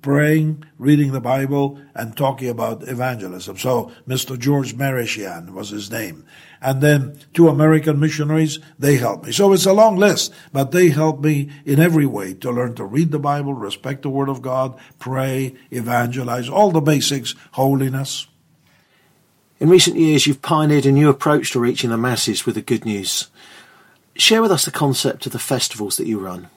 praying, 0.02 0.64
reading 0.78 1.12
the 1.12 1.22
Bible, 1.22 1.80
and 1.96 2.16
talking 2.16 2.50
about 2.50 2.88
evangelism. 2.88 3.58
So 3.58 3.92
Mr. 4.08 4.38
George 4.38 4.76
Marishian 4.76 5.52
was 5.52 5.70
his 5.70 5.92
name. 5.92 6.26
And 6.62 6.82
then 6.82 7.20
two 7.34 7.50
American 7.50 8.00
missionaries, 8.00 8.60
they 8.80 8.98
helped 8.98 9.26
me. 9.26 9.32
So 9.32 9.54
it's 9.54 9.66
a 9.66 9.74
long 9.74 9.98
list, 9.98 10.34
but 10.52 10.72
they 10.72 10.90
helped 10.90 11.24
me 11.24 11.50
in 11.66 11.80
every 11.80 12.06
way 12.06 12.34
to 12.36 12.52
learn 12.52 12.76
to 12.76 12.86
read 12.86 13.12
the 13.12 13.20
Bible, 13.20 13.54
respect 13.54 14.02
the 14.02 14.10
Word 14.10 14.30
of 14.30 14.42
God, 14.42 14.78
pray, 15.00 15.56
evangelize, 15.72 16.50
all 16.50 16.72
the 16.72 16.82
basics, 16.82 17.36
holiness. 17.52 18.28
In 19.60 19.70
recent 19.70 19.98
years, 19.98 20.28
you've 20.28 20.42
pioneered 20.42 20.86
a 20.86 20.92
new 20.92 21.10
approach 21.10 21.52
to 21.52 21.60
reaching 21.60 21.90
the 21.90 21.98
masses 21.98 22.46
with 22.46 22.56
the 22.56 22.62
good 22.62 22.86
news. 22.86 23.30
Share 24.16 24.42
with 24.42 24.52
us 24.52 24.66
the 24.66 24.72
concept 24.72 25.26
of 25.28 25.32
the 25.32 25.40
festivals 25.40 25.98
that 25.98 26.08
you 26.08 26.20
run. 26.20 26.50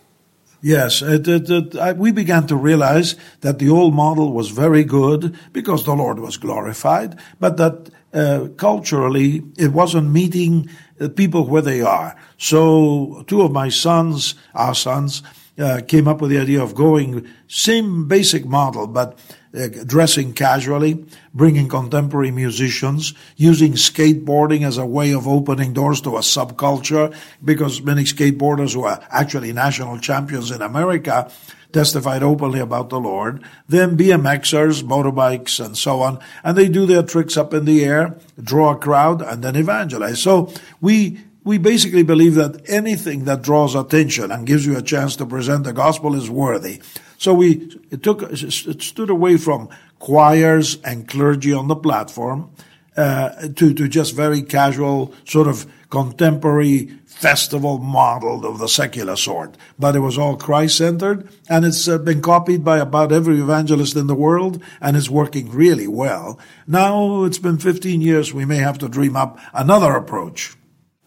Yes, 0.62 1.00
it, 1.00 1.26
it, 1.26 1.48
it, 1.48 1.76
I, 1.76 1.92
we 1.92 2.12
began 2.12 2.46
to 2.48 2.56
realize 2.56 3.16
that 3.40 3.58
the 3.58 3.70
old 3.70 3.94
model 3.94 4.32
was 4.32 4.50
very 4.50 4.84
good 4.84 5.38
because 5.52 5.84
the 5.84 5.94
Lord 5.94 6.18
was 6.18 6.36
glorified, 6.36 7.18
but 7.38 7.56
that 7.56 7.88
uh, 8.12 8.48
culturally 8.56 9.42
it 9.56 9.72
wasn't 9.72 10.10
meeting 10.10 10.68
people 11.16 11.46
where 11.46 11.62
they 11.62 11.80
are. 11.80 12.14
So 12.36 13.24
two 13.26 13.40
of 13.42 13.52
my 13.52 13.70
sons, 13.70 14.34
our 14.54 14.74
sons, 14.74 15.22
uh, 15.58 15.80
came 15.86 16.08
up 16.08 16.20
with 16.20 16.30
the 16.30 16.38
idea 16.38 16.62
of 16.62 16.74
going 16.74 17.26
same 17.46 18.06
basic 18.08 18.44
model, 18.44 18.86
but 18.86 19.18
uh, 19.52 19.66
dressing 19.84 20.32
casually, 20.32 21.04
bringing 21.34 21.68
contemporary 21.68 22.30
musicians, 22.30 23.14
using 23.36 23.72
skateboarding 23.72 24.66
as 24.66 24.78
a 24.78 24.86
way 24.86 25.12
of 25.12 25.26
opening 25.26 25.72
doors 25.72 26.00
to 26.00 26.16
a 26.16 26.20
subculture, 26.20 27.14
because 27.44 27.82
many 27.82 28.04
skateboarders 28.04 28.74
who 28.74 28.84
are 28.84 29.00
actually 29.10 29.52
national 29.52 29.98
champions 29.98 30.50
in 30.50 30.62
America 30.62 31.30
testified 31.72 32.22
openly 32.22 32.60
about 32.60 32.90
the 32.90 33.00
Lord. 33.00 33.42
Then 33.68 33.96
BMXers, 33.96 34.82
motorbikes, 34.82 35.64
and 35.64 35.76
so 35.76 36.00
on, 36.00 36.20
and 36.44 36.56
they 36.56 36.68
do 36.68 36.86
their 36.86 37.02
tricks 37.02 37.36
up 37.36 37.54
in 37.54 37.64
the 37.64 37.84
air, 37.84 38.18
draw 38.40 38.72
a 38.72 38.78
crowd, 38.78 39.22
and 39.22 39.42
then 39.42 39.56
evangelize. 39.56 40.22
So 40.22 40.52
we 40.80 41.20
we 41.42 41.56
basically 41.58 42.02
believe 42.02 42.34
that 42.34 42.68
anything 42.68 43.24
that 43.24 43.42
draws 43.42 43.74
attention 43.74 44.30
and 44.30 44.46
gives 44.46 44.66
you 44.66 44.76
a 44.76 44.82
chance 44.82 45.16
to 45.16 45.26
present 45.26 45.64
the 45.64 45.72
gospel 45.72 46.14
is 46.14 46.28
worthy. 46.28 46.82
So 47.20 47.35
we 47.35 47.70
it 47.90 48.02
took 48.02 48.22
it 48.22 48.83
stood 48.83 49.11
away 49.11 49.37
from 49.37 49.68
choirs 49.98 50.78
and 50.83 51.06
clergy 51.06 51.52
on 51.52 51.68
the 51.68 51.76
platform 51.76 52.50
uh, 52.96 53.48
to 53.56 53.74
to 53.74 53.88
just 53.88 54.16
very 54.16 54.40
casual 54.40 55.12
sort 55.26 55.46
of 55.46 55.70
contemporary 55.90 56.87
festival 57.04 57.76
model 57.76 58.46
of 58.46 58.59
the 58.59 58.68
secular 58.68 59.16
sort. 59.16 59.59
But 59.78 59.96
it 59.96 59.98
was 59.98 60.16
all 60.16 60.37
Christ 60.37 60.78
centered, 60.78 61.28
and 61.46 61.66
it's 61.66 61.87
uh, 61.87 61.98
been 61.98 62.22
copied 62.22 62.64
by 62.64 62.78
about 62.78 63.12
every 63.12 63.38
evangelist 63.38 63.96
in 63.96 64.06
the 64.06 64.14
world, 64.14 64.62
and 64.80 64.96
it's 64.96 65.11
working 65.11 65.50
really 65.50 65.88
well. 65.88 66.38
Now 66.66 67.24
it's 67.24 67.38
been 67.38 67.59
15 67.59 68.00
years. 68.00 68.33
We 68.33 68.46
may 68.46 68.56
have 68.64 68.78
to 68.78 68.88
dream 68.88 69.14
up 69.14 69.38
another 69.52 69.92
approach. 69.92 70.56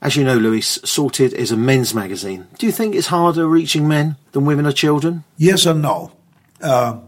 As 0.03 0.17
you 0.17 0.25
know, 0.25 0.35
Luis, 0.35 0.79
Sorted 0.83 1.31
is 1.31 1.53
a 1.53 1.55
men's 1.55 1.93
magazine. 1.93 2.47
Do 2.57 2.65
you 2.65 2.73
think 2.73 2.93
it's 2.93 3.07
harder 3.07 3.47
reaching 3.47 3.87
men 3.87 4.17
than 4.33 4.43
women 4.43 4.65
or 4.65 4.73
children? 4.73 5.23
Yes 5.37 5.65
and 5.65 5.81
no. 5.81 6.11
Uh, 6.61 6.99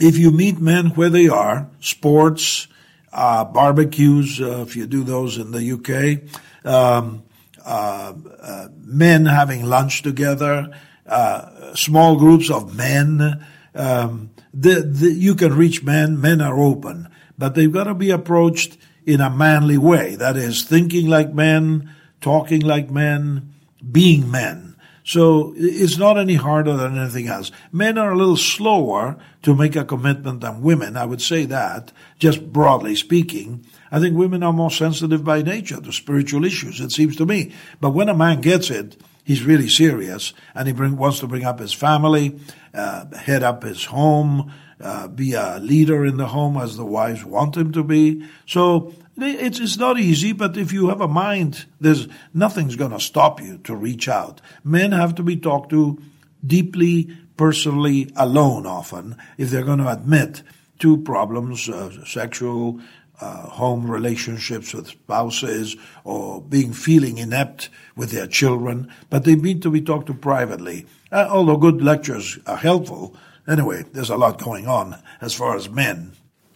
if 0.00 0.16
you 0.16 0.30
meet 0.30 0.58
men 0.58 0.86
where 0.94 1.10
they 1.10 1.28
are, 1.28 1.68
sports, 1.80 2.66
uh, 3.12 3.44
barbecues, 3.44 4.40
uh, 4.40 4.62
if 4.66 4.74
you 4.74 4.86
do 4.86 5.04
those 5.04 5.36
in 5.36 5.50
the 5.50 5.72
UK, 5.72 6.66
um, 6.66 7.24
uh, 7.62 8.14
uh, 8.40 8.68
men 8.78 9.26
having 9.26 9.66
lunch 9.66 10.00
together, 10.00 10.70
uh, 11.06 11.74
small 11.74 12.16
groups 12.16 12.50
of 12.50 12.74
men, 12.74 13.44
um, 13.74 14.30
the, 14.54 14.80
the, 14.80 15.12
you 15.12 15.34
can 15.34 15.54
reach 15.54 15.82
men. 15.82 16.18
Men 16.18 16.40
are 16.40 16.58
open, 16.58 17.10
but 17.36 17.54
they've 17.54 17.70
got 17.70 17.84
to 17.84 17.94
be 17.94 18.10
approached 18.10 18.78
in 19.04 19.20
a 19.20 19.28
manly 19.28 19.76
way. 19.76 20.14
That 20.14 20.38
is, 20.38 20.62
thinking 20.62 21.06
like 21.08 21.34
men, 21.34 21.94
talking 22.24 22.62
like 22.62 22.90
men, 22.90 23.52
being 23.92 24.30
men. 24.30 24.76
So 25.04 25.52
it's 25.58 25.98
not 25.98 26.16
any 26.16 26.36
harder 26.36 26.74
than 26.74 26.96
anything 26.96 27.28
else. 27.28 27.52
Men 27.70 27.98
are 27.98 28.12
a 28.12 28.16
little 28.16 28.38
slower 28.38 29.18
to 29.42 29.54
make 29.54 29.76
a 29.76 29.84
commitment 29.84 30.40
than 30.40 30.62
women. 30.62 30.96
I 30.96 31.04
would 31.04 31.20
say 31.20 31.44
that, 31.44 31.92
just 32.18 32.50
broadly 32.50 32.96
speaking. 32.96 33.66
I 33.92 34.00
think 34.00 34.16
women 34.16 34.42
are 34.42 34.54
more 34.54 34.70
sensitive 34.70 35.22
by 35.22 35.42
nature 35.42 35.82
to 35.82 35.92
spiritual 35.92 36.46
issues, 36.46 36.80
it 36.80 36.92
seems 36.92 37.16
to 37.16 37.26
me. 37.26 37.52
But 37.82 37.90
when 37.90 38.08
a 38.08 38.14
man 38.14 38.40
gets 38.40 38.70
it, 38.70 38.96
he's 39.22 39.44
really 39.44 39.68
serious 39.68 40.32
and 40.54 40.66
he 40.66 40.72
bring, 40.72 40.96
wants 40.96 41.20
to 41.20 41.26
bring 41.26 41.44
up 41.44 41.58
his 41.60 41.74
family, 41.74 42.40
uh, 42.72 43.14
head 43.14 43.42
up 43.42 43.64
his 43.64 43.84
home, 43.84 44.50
uh, 44.80 45.08
be 45.08 45.34
a 45.34 45.58
leader 45.58 46.06
in 46.06 46.16
the 46.16 46.28
home 46.28 46.56
as 46.56 46.78
the 46.78 46.86
wives 46.86 47.22
want 47.22 47.54
him 47.54 47.72
to 47.72 47.84
be. 47.84 48.26
So 48.46 48.94
it's, 49.16 49.60
it's 49.60 49.76
not 49.76 49.98
easy, 49.98 50.32
but 50.32 50.56
if 50.56 50.72
you 50.72 50.88
have 50.88 51.00
a 51.00 51.08
mind, 51.08 51.66
there's 51.80 52.08
nothing's 52.32 52.76
going 52.76 52.90
to 52.90 53.00
stop 53.00 53.40
you 53.40 53.58
to 53.58 53.74
reach 53.74 54.08
out. 54.08 54.40
Men 54.62 54.92
have 54.92 55.14
to 55.16 55.22
be 55.22 55.36
talked 55.36 55.70
to 55.70 56.00
deeply, 56.46 57.16
personally, 57.36 58.10
alone 58.16 58.66
often, 58.66 59.16
if 59.38 59.50
they're 59.50 59.64
going 59.64 59.78
to 59.78 59.90
admit 59.90 60.42
to 60.80 60.96
problems, 60.98 61.68
uh, 61.68 62.04
sexual, 62.04 62.80
uh, 63.20 63.46
home 63.48 63.90
relationships 63.90 64.74
with 64.74 64.88
spouses, 64.88 65.76
or 66.02 66.42
being 66.42 66.72
feeling 66.72 67.18
inept 67.18 67.70
with 67.96 68.10
their 68.10 68.26
children, 68.26 68.90
but 69.08 69.24
they 69.24 69.36
need 69.36 69.62
to 69.62 69.70
be 69.70 69.80
talked 69.80 70.08
to 70.08 70.14
privately. 70.14 70.86
Uh, 71.12 71.26
although 71.30 71.56
good 71.56 71.80
lectures 71.80 72.38
are 72.46 72.56
helpful, 72.56 73.16
anyway, 73.46 73.84
there's 73.92 74.10
a 74.10 74.16
lot 74.16 74.42
going 74.42 74.66
on 74.66 75.00
as 75.20 75.32
far 75.32 75.56
as 75.56 75.70
men. 75.70 76.12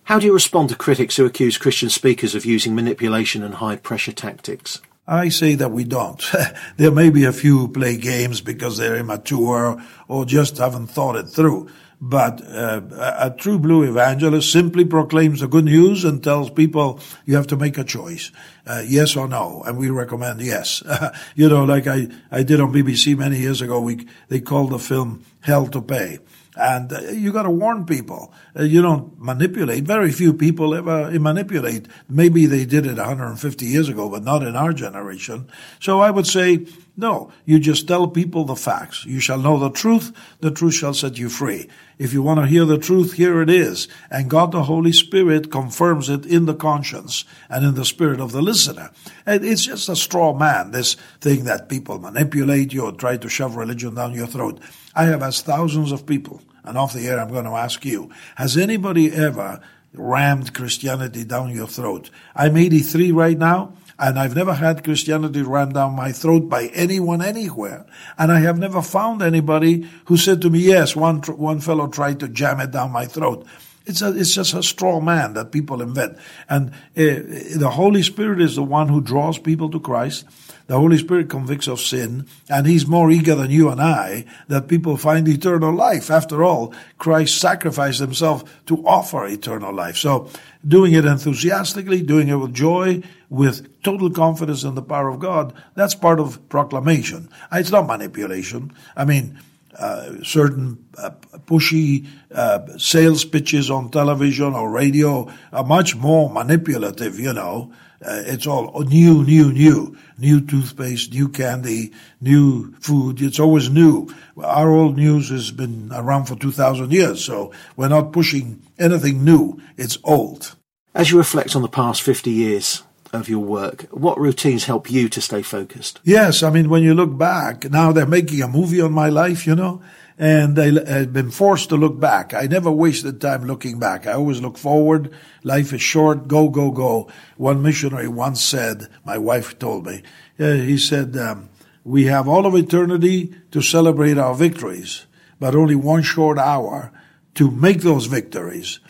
How 0.08 0.18
do 0.18 0.24
you 0.24 0.32
respond 0.32 0.70
to 0.70 0.74
critics 0.74 1.16
who 1.16 1.26
accuse 1.26 1.58
Christian 1.58 1.90
speakers 1.90 2.34
of 2.34 2.46
using 2.46 2.74
manipulation 2.74 3.42
and 3.42 3.56
high 3.56 3.76
pressure 3.76 4.10
tactics? 4.10 4.80
I 5.06 5.28
say 5.28 5.54
that 5.56 5.70
we 5.70 5.84
don't. 5.84 6.24
there 6.78 6.90
may 6.90 7.10
be 7.10 7.26
a 7.26 7.32
few 7.32 7.58
who 7.58 7.68
play 7.68 7.98
games 7.98 8.40
because 8.40 8.78
they're 8.78 8.96
immature 8.96 9.84
or 10.08 10.24
just 10.24 10.56
haven't 10.56 10.86
thought 10.86 11.16
it 11.16 11.28
through. 11.28 11.68
But 12.00 12.40
uh, 12.42 12.80
a 13.18 13.34
true 13.36 13.58
blue 13.58 13.82
evangelist 13.82 14.50
simply 14.50 14.86
proclaims 14.86 15.40
the 15.40 15.46
good 15.46 15.66
news 15.66 16.06
and 16.06 16.24
tells 16.24 16.48
people 16.48 17.00
you 17.26 17.36
have 17.36 17.48
to 17.48 17.58
make 17.58 17.76
a 17.76 17.84
choice, 17.84 18.32
uh, 18.66 18.82
yes 18.86 19.14
or 19.14 19.28
no, 19.28 19.62
and 19.66 19.76
we 19.76 19.90
recommend 19.90 20.40
yes. 20.40 20.82
you 21.34 21.50
know, 21.50 21.64
like 21.64 21.86
I, 21.86 22.08
I 22.30 22.44
did 22.44 22.60
on 22.60 22.72
BBC 22.72 23.14
many 23.14 23.40
years 23.40 23.60
ago, 23.60 23.78
we, 23.78 24.06
they 24.28 24.40
called 24.40 24.70
the 24.70 24.78
film 24.78 25.26
Hell 25.40 25.66
to 25.66 25.82
Pay. 25.82 26.20
And 26.58 26.92
uh, 26.92 27.00
you 27.12 27.32
got 27.32 27.44
to 27.44 27.50
warn 27.50 27.86
people. 27.86 28.32
Uh, 28.58 28.64
you 28.64 28.82
don't 28.82 29.16
manipulate. 29.20 29.84
Very 29.84 30.10
few 30.10 30.34
people 30.34 30.74
ever 30.74 31.08
manipulate. 31.20 31.86
Maybe 32.08 32.46
they 32.46 32.64
did 32.64 32.84
it 32.84 32.96
150 32.96 33.64
years 33.64 33.88
ago, 33.88 34.08
but 34.08 34.24
not 34.24 34.42
in 34.42 34.56
our 34.56 34.72
generation. 34.72 35.48
So 35.78 36.00
I 36.00 36.10
would 36.10 36.26
say, 36.26 36.66
no, 36.96 37.30
you 37.44 37.60
just 37.60 37.86
tell 37.86 38.08
people 38.08 38.44
the 38.44 38.56
facts. 38.56 39.04
You 39.06 39.20
shall 39.20 39.38
know 39.38 39.56
the 39.58 39.70
truth. 39.70 40.12
The 40.40 40.50
truth 40.50 40.74
shall 40.74 40.94
set 40.94 41.16
you 41.16 41.28
free. 41.28 41.68
If 41.98 42.12
you 42.12 42.22
want 42.22 42.40
to 42.40 42.46
hear 42.46 42.64
the 42.64 42.78
truth, 42.78 43.14
here 43.14 43.42
it 43.42 43.50
is. 43.50 43.88
And 44.10 44.30
God 44.30 44.52
the 44.52 44.64
Holy 44.64 44.92
Spirit 44.92 45.50
confirms 45.50 46.08
it 46.08 46.24
in 46.24 46.46
the 46.46 46.54
conscience 46.54 47.24
and 47.50 47.64
in 47.64 47.74
the 47.74 47.84
spirit 47.84 48.20
of 48.20 48.32
the 48.32 48.42
listener. 48.42 48.90
And 49.26 49.44
it's 49.44 49.64
just 49.64 49.88
a 49.88 49.96
straw 49.96 50.32
man, 50.32 50.70
this 50.70 50.94
thing 51.20 51.44
that 51.44 51.68
people 51.68 51.98
manipulate 51.98 52.72
you 52.72 52.84
or 52.84 52.92
try 52.92 53.16
to 53.16 53.28
shove 53.28 53.56
religion 53.56 53.94
down 53.94 54.14
your 54.14 54.28
throat. 54.28 54.60
I 54.94 55.04
have 55.06 55.22
asked 55.22 55.44
thousands 55.44 55.90
of 55.90 56.06
people 56.06 56.40
and 56.68 56.76
off 56.76 56.92
the 56.92 57.06
air, 57.08 57.18
I'm 57.18 57.30
going 57.30 57.46
to 57.46 57.52
ask 57.52 57.84
you: 57.86 58.10
Has 58.36 58.56
anybody 58.56 59.10
ever 59.10 59.60
rammed 59.94 60.52
Christianity 60.52 61.24
down 61.24 61.50
your 61.50 61.66
throat? 61.66 62.10
I'm 62.36 62.56
83 62.56 63.10
right 63.12 63.38
now. 63.38 63.72
And 63.98 64.18
I've 64.18 64.36
never 64.36 64.54
had 64.54 64.84
Christianity 64.84 65.42
rammed 65.42 65.74
down 65.74 65.94
my 65.94 66.12
throat 66.12 66.48
by 66.48 66.66
anyone 66.66 67.20
anywhere. 67.20 67.84
And 68.16 68.30
I 68.30 68.40
have 68.40 68.58
never 68.58 68.80
found 68.80 69.22
anybody 69.22 69.88
who 70.04 70.16
said 70.16 70.40
to 70.42 70.50
me, 70.50 70.60
yes, 70.60 70.94
one, 70.94 71.20
one 71.22 71.58
fellow 71.60 71.88
tried 71.88 72.20
to 72.20 72.28
jam 72.28 72.60
it 72.60 72.70
down 72.70 72.92
my 72.92 73.06
throat. 73.06 73.44
It's, 73.88 74.02
a, 74.02 74.14
it's 74.14 74.34
just 74.34 74.52
a 74.52 74.62
straw 74.62 75.00
man 75.00 75.32
that 75.32 75.50
people 75.50 75.80
invent. 75.80 76.18
And 76.48 76.70
uh, 76.70 77.24
the 77.56 77.70
Holy 77.72 78.02
Spirit 78.02 78.40
is 78.40 78.54
the 78.54 78.62
one 78.62 78.88
who 78.88 79.00
draws 79.00 79.38
people 79.38 79.70
to 79.70 79.80
Christ. 79.80 80.26
The 80.66 80.78
Holy 80.78 80.98
Spirit 80.98 81.30
convicts 81.30 81.66
of 81.66 81.80
sin, 81.80 82.26
and 82.50 82.66
He's 82.66 82.86
more 82.86 83.10
eager 83.10 83.34
than 83.34 83.50
you 83.50 83.70
and 83.70 83.80
I 83.80 84.26
that 84.48 84.68
people 84.68 84.98
find 84.98 85.26
eternal 85.26 85.72
life. 85.72 86.10
After 86.10 86.44
all, 86.44 86.74
Christ 86.98 87.38
sacrificed 87.38 88.00
Himself 88.00 88.66
to 88.66 88.86
offer 88.86 89.26
eternal 89.26 89.72
life. 89.72 89.96
So, 89.96 90.28
doing 90.66 90.92
it 90.92 91.06
enthusiastically, 91.06 92.02
doing 92.02 92.28
it 92.28 92.34
with 92.34 92.52
joy, 92.52 93.02
with 93.30 93.82
total 93.82 94.10
confidence 94.10 94.62
in 94.62 94.74
the 94.74 94.82
power 94.82 95.08
of 95.08 95.20
God, 95.20 95.54
that's 95.74 95.94
part 95.94 96.20
of 96.20 96.46
proclamation. 96.50 97.30
It's 97.50 97.70
not 97.70 97.86
manipulation. 97.86 98.74
I 98.94 99.06
mean, 99.06 99.40
uh, 99.78 100.22
certain 100.22 100.84
uh, 100.96 101.10
pushy 101.46 102.06
uh, 102.34 102.78
sales 102.78 103.24
pitches 103.24 103.70
on 103.70 103.90
television 103.90 104.54
or 104.54 104.70
radio 104.70 105.30
are 105.52 105.64
much 105.64 105.96
more 105.96 106.28
manipulative, 106.30 107.18
you 107.18 107.32
know. 107.32 107.72
Uh, 108.00 108.22
it's 108.26 108.46
all 108.46 108.80
new, 108.84 109.24
new, 109.24 109.52
new. 109.52 109.96
New 110.18 110.40
toothpaste, 110.40 111.12
new 111.12 111.28
candy, 111.28 111.92
new 112.20 112.72
food. 112.80 113.20
It's 113.20 113.40
always 113.40 113.70
new. 113.70 114.08
Our 114.36 114.70
old 114.70 114.96
news 114.96 115.30
has 115.30 115.50
been 115.50 115.90
around 115.92 116.26
for 116.26 116.36
2,000 116.36 116.92
years, 116.92 117.24
so 117.24 117.52
we're 117.76 117.88
not 117.88 118.12
pushing 118.12 118.62
anything 118.78 119.24
new. 119.24 119.60
It's 119.76 119.98
old. 120.04 120.54
As 120.94 121.10
you 121.10 121.18
reflect 121.18 121.54
on 121.54 121.62
the 121.62 121.68
past 121.68 122.02
50 122.02 122.30
years 122.30 122.82
of 123.12 123.28
your 123.28 123.40
work, 123.40 123.86
what 123.90 124.18
routines 124.18 124.64
help 124.64 124.90
you 124.90 125.08
to 125.08 125.20
stay 125.20 125.42
focused? 125.42 126.00
Yes, 126.04 126.42
I 126.42 126.50
mean, 126.50 126.68
when 126.68 126.82
you 126.82 126.94
look 126.94 127.16
back, 127.16 127.70
now 127.70 127.92
they're 127.92 128.06
making 128.06 128.42
a 128.42 128.48
movie 128.48 128.80
on 128.80 128.92
my 128.92 129.08
life, 129.08 129.46
you 129.46 129.54
know, 129.54 129.82
and 130.18 130.58
I, 130.58 130.98
have 130.98 131.12
been 131.12 131.30
forced 131.30 131.68
to 131.68 131.76
look 131.76 131.98
back. 131.98 132.34
I 132.34 132.46
never 132.46 132.70
wasted 132.70 133.20
time 133.20 133.44
looking 133.44 133.78
back. 133.78 134.06
I 134.06 134.12
always 134.12 134.40
look 134.40 134.58
forward. 134.58 135.12
Life 135.44 135.72
is 135.72 135.80
short. 135.80 136.26
Go, 136.26 136.48
go, 136.48 136.70
go. 136.70 137.08
One 137.36 137.62
missionary 137.62 138.08
once 138.08 138.42
said, 138.42 138.88
my 139.04 139.16
wife 139.16 139.58
told 139.58 139.86
me, 139.86 140.02
uh, 140.40 140.54
he 140.54 140.76
said, 140.76 141.16
um, 141.16 141.50
we 141.84 142.04
have 142.06 142.28
all 142.28 142.46
of 142.46 142.54
eternity 142.54 143.34
to 143.52 143.62
celebrate 143.62 144.18
our 144.18 144.34
victories, 144.34 145.06
but 145.38 145.54
only 145.54 145.76
one 145.76 146.02
short 146.02 146.38
hour 146.38 146.92
to 147.34 147.50
make 147.50 147.80
those 147.80 148.06
victories. 148.06 148.80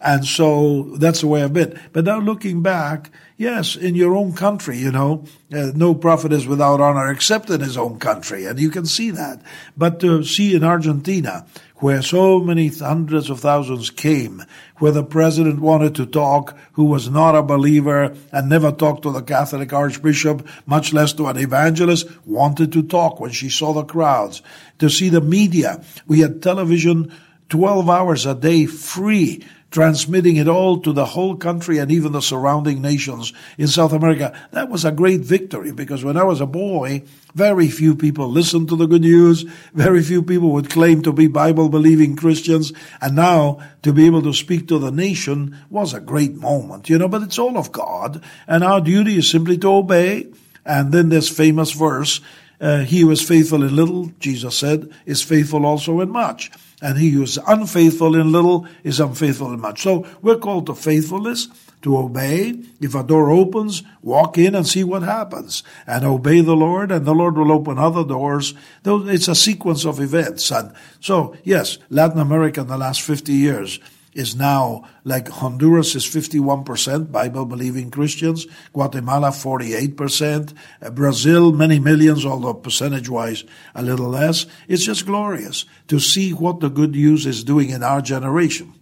And 0.00 0.24
so 0.24 0.96
that's 0.96 1.20
the 1.20 1.26
way 1.26 1.42
I've 1.42 1.52
been. 1.52 1.78
But 1.92 2.04
now 2.04 2.20
looking 2.20 2.62
back, 2.62 3.10
yes, 3.38 3.76
in 3.76 3.94
your 3.94 4.14
own 4.14 4.34
country, 4.34 4.76
you 4.76 4.92
know, 4.92 5.24
uh, 5.50 5.70
no 5.74 5.94
prophet 5.94 6.32
is 6.32 6.46
without 6.46 6.80
honor 6.80 7.10
except 7.10 7.48
in 7.48 7.60
his 7.60 7.78
own 7.78 7.98
country. 7.98 8.44
And 8.44 8.60
you 8.60 8.68
can 8.68 8.84
see 8.84 9.10
that. 9.12 9.40
But 9.76 10.00
to 10.00 10.22
see 10.24 10.54
in 10.54 10.64
Argentina, 10.64 11.46
where 11.76 12.02
so 12.02 12.40
many 12.40 12.68
hundreds 12.68 13.30
of 13.30 13.40
thousands 13.40 13.88
came, 13.88 14.44
where 14.78 14.92
the 14.92 15.04
president 15.04 15.60
wanted 15.60 15.94
to 15.94 16.06
talk, 16.06 16.56
who 16.72 16.84
was 16.84 17.08
not 17.08 17.36
a 17.36 17.42
believer 17.42 18.16
and 18.32 18.48
never 18.48 18.72
talked 18.72 19.04
to 19.04 19.12
the 19.12 19.22
Catholic 19.22 19.72
archbishop, 19.72 20.46
much 20.66 20.92
less 20.92 21.12
to 21.14 21.28
an 21.28 21.38
evangelist, 21.38 22.08
wanted 22.26 22.72
to 22.72 22.82
talk 22.82 23.20
when 23.20 23.30
she 23.30 23.48
saw 23.48 23.72
the 23.72 23.84
crowds. 23.84 24.42
To 24.80 24.90
see 24.90 25.08
the 25.08 25.20
media, 25.20 25.82
we 26.06 26.20
had 26.20 26.42
television 26.42 27.12
12 27.48 27.88
hours 27.88 28.26
a 28.26 28.34
day 28.34 28.66
free 28.66 29.44
transmitting 29.70 30.36
it 30.36 30.48
all 30.48 30.80
to 30.80 30.92
the 30.92 31.04
whole 31.04 31.36
country 31.36 31.78
and 31.78 31.90
even 31.90 32.12
the 32.12 32.22
surrounding 32.22 32.80
nations 32.80 33.32
in 33.58 33.68
South 33.68 33.92
America. 33.92 34.38
That 34.52 34.70
was 34.70 34.84
a 34.84 34.92
great 34.92 35.20
victory 35.20 35.72
because 35.72 36.02
when 36.02 36.16
I 36.16 36.24
was 36.24 36.40
a 36.40 36.46
boy, 36.46 37.02
very 37.34 37.68
few 37.68 37.94
people 37.94 38.28
listened 38.28 38.68
to 38.68 38.76
the 38.76 38.86
good 38.86 39.02
news. 39.02 39.42
Very 39.74 40.02
few 40.02 40.22
people 40.22 40.52
would 40.52 40.70
claim 40.70 41.02
to 41.02 41.12
be 41.12 41.26
Bible 41.26 41.68
believing 41.68 42.16
Christians. 42.16 42.72
And 43.00 43.16
now 43.16 43.60
to 43.82 43.92
be 43.92 44.06
able 44.06 44.22
to 44.22 44.32
speak 44.32 44.68
to 44.68 44.78
the 44.78 44.90
nation 44.90 45.56
was 45.68 45.92
a 45.92 46.00
great 46.00 46.34
moment, 46.34 46.88
you 46.88 46.96
know, 46.96 47.08
but 47.08 47.22
it's 47.22 47.38
all 47.38 47.58
of 47.58 47.70
God. 47.70 48.22
And 48.46 48.64
our 48.64 48.80
duty 48.80 49.18
is 49.18 49.30
simply 49.30 49.58
to 49.58 49.72
obey. 49.72 50.28
And 50.64 50.92
then 50.92 51.10
this 51.10 51.28
famous 51.28 51.72
verse, 51.72 52.20
uh, 52.60 52.80
he 52.80 53.00
who 53.00 53.10
is 53.10 53.26
faithful 53.26 53.62
in 53.62 53.76
little, 53.76 54.12
Jesus 54.18 54.56
said, 54.56 54.90
is 55.04 55.22
faithful 55.22 55.66
also 55.66 56.00
in 56.00 56.10
much 56.10 56.50
and 56.80 56.98
he 56.98 57.10
who 57.10 57.22
is 57.22 57.38
unfaithful 57.46 58.14
in 58.14 58.32
little 58.32 58.66
is 58.84 59.00
unfaithful 59.00 59.52
in 59.52 59.60
much. 59.60 59.82
So 59.82 60.06
we're 60.22 60.38
called 60.38 60.66
to 60.66 60.74
faithfulness, 60.74 61.48
to 61.82 61.96
obey. 61.96 62.60
If 62.80 62.94
a 62.94 63.02
door 63.02 63.30
opens, 63.30 63.82
walk 64.02 64.38
in 64.38 64.54
and 64.54 64.66
see 64.66 64.84
what 64.84 65.02
happens, 65.02 65.62
and 65.86 66.04
obey 66.04 66.40
the 66.40 66.56
Lord, 66.56 66.90
and 66.92 67.04
the 67.04 67.14
Lord 67.14 67.36
will 67.36 67.52
open 67.52 67.78
other 67.78 68.04
doors. 68.04 68.54
It's 68.84 69.28
a 69.28 69.34
sequence 69.34 69.84
of 69.84 70.00
events. 70.00 70.50
And 70.50 70.72
so, 71.00 71.36
yes, 71.44 71.78
Latin 71.90 72.20
America 72.20 72.60
in 72.60 72.68
the 72.68 72.78
last 72.78 73.02
50 73.02 73.32
years 73.32 73.80
is 74.14 74.34
now 74.34 74.84
like 75.04 75.28
Honduras 75.28 75.94
is 75.94 76.04
51% 76.04 77.12
Bible 77.12 77.44
believing 77.44 77.90
Christians, 77.90 78.46
Guatemala 78.72 79.28
48%, 79.28 80.54
uh, 80.82 80.90
Brazil 80.90 81.52
many 81.52 81.78
millions, 81.78 82.24
although 82.24 82.54
percentage 82.54 83.08
wise 83.08 83.44
a 83.74 83.82
little 83.82 84.08
less. 84.08 84.46
It's 84.66 84.84
just 84.84 85.06
glorious 85.06 85.64
to 85.88 85.98
see 85.98 86.32
what 86.32 86.60
the 86.60 86.70
good 86.70 86.92
news 86.92 87.26
is 87.26 87.44
doing 87.44 87.70
in 87.70 87.82
our 87.82 88.00
generation. 88.00 88.74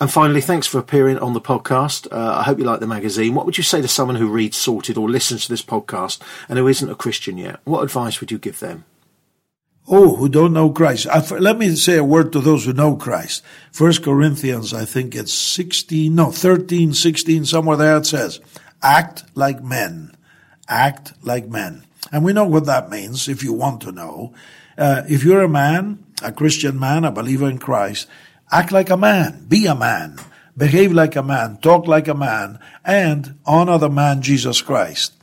And 0.00 0.10
finally, 0.10 0.40
thanks 0.40 0.66
for 0.66 0.78
appearing 0.78 1.18
on 1.18 1.34
the 1.34 1.42
podcast. 1.42 2.10
Uh, 2.10 2.38
I 2.38 2.44
hope 2.44 2.58
you 2.58 2.64
like 2.64 2.80
the 2.80 2.86
magazine. 2.86 3.34
What 3.34 3.44
would 3.44 3.58
you 3.58 3.62
say 3.62 3.82
to 3.82 3.88
someone 3.88 4.16
who 4.16 4.28
reads 4.28 4.56
Sorted 4.56 4.96
or 4.96 5.10
listens 5.10 5.42
to 5.42 5.52
this 5.52 5.62
podcast 5.62 6.20
and 6.48 6.58
who 6.58 6.68
isn't 6.68 6.90
a 6.90 6.94
Christian 6.94 7.36
yet? 7.36 7.60
What 7.64 7.82
advice 7.82 8.18
would 8.20 8.30
you 8.30 8.38
give 8.38 8.60
them? 8.60 8.86
Oh, 9.92 10.14
who 10.14 10.28
don't 10.28 10.52
know 10.52 10.70
Christ. 10.70 11.08
let 11.32 11.58
me 11.58 11.74
say 11.74 11.96
a 11.96 12.04
word 12.04 12.32
to 12.32 12.40
those 12.40 12.64
who 12.64 12.72
know 12.72 12.94
Christ. 12.94 13.42
First 13.72 14.04
Corinthians, 14.04 14.72
I 14.72 14.84
think 14.84 15.16
it's 15.16 15.34
16, 15.34 16.14
no, 16.14 16.30
13, 16.30 16.94
16, 16.94 17.44
somewhere 17.44 17.76
there 17.76 17.96
it 17.96 18.06
says, 18.06 18.38
act 18.80 19.24
like 19.34 19.64
men. 19.64 20.16
Act 20.68 21.14
like 21.24 21.48
men. 21.48 21.82
And 22.12 22.24
we 22.24 22.32
know 22.32 22.44
what 22.44 22.66
that 22.66 22.88
means 22.88 23.28
if 23.28 23.42
you 23.42 23.52
want 23.52 23.80
to 23.80 23.90
know. 23.90 24.32
Uh, 24.78 25.02
if 25.08 25.24
you're 25.24 25.42
a 25.42 25.48
man, 25.48 26.04
a 26.22 26.30
Christian 26.30 26.78
man, 26.78 27.04
a 27.04 27.10
believer 27.10 27.50
in 27.50 27.58
Christ, 27.58 28.06
act 28.52 28.70
like 28.70 28.90
a 28.90 28.96
man. 28.96 29.44
Be 29.48 29.66
a 29.66 29.74
man. 29.74 30.20
Behave 30.56 30.92
like 30.92 31.16
a 31.16 31.22
man. 31.22 31.56
Talk 31.56 31.88
like 31.88 32.06
a 32.06 32.14
man. 32.14 32.60
And 32.84 33.34
honor 33.44 33.78
the 33.78 33.90
man 33.90 34.22
Jesus 34.22 34.62
Christ. 34.62 35.14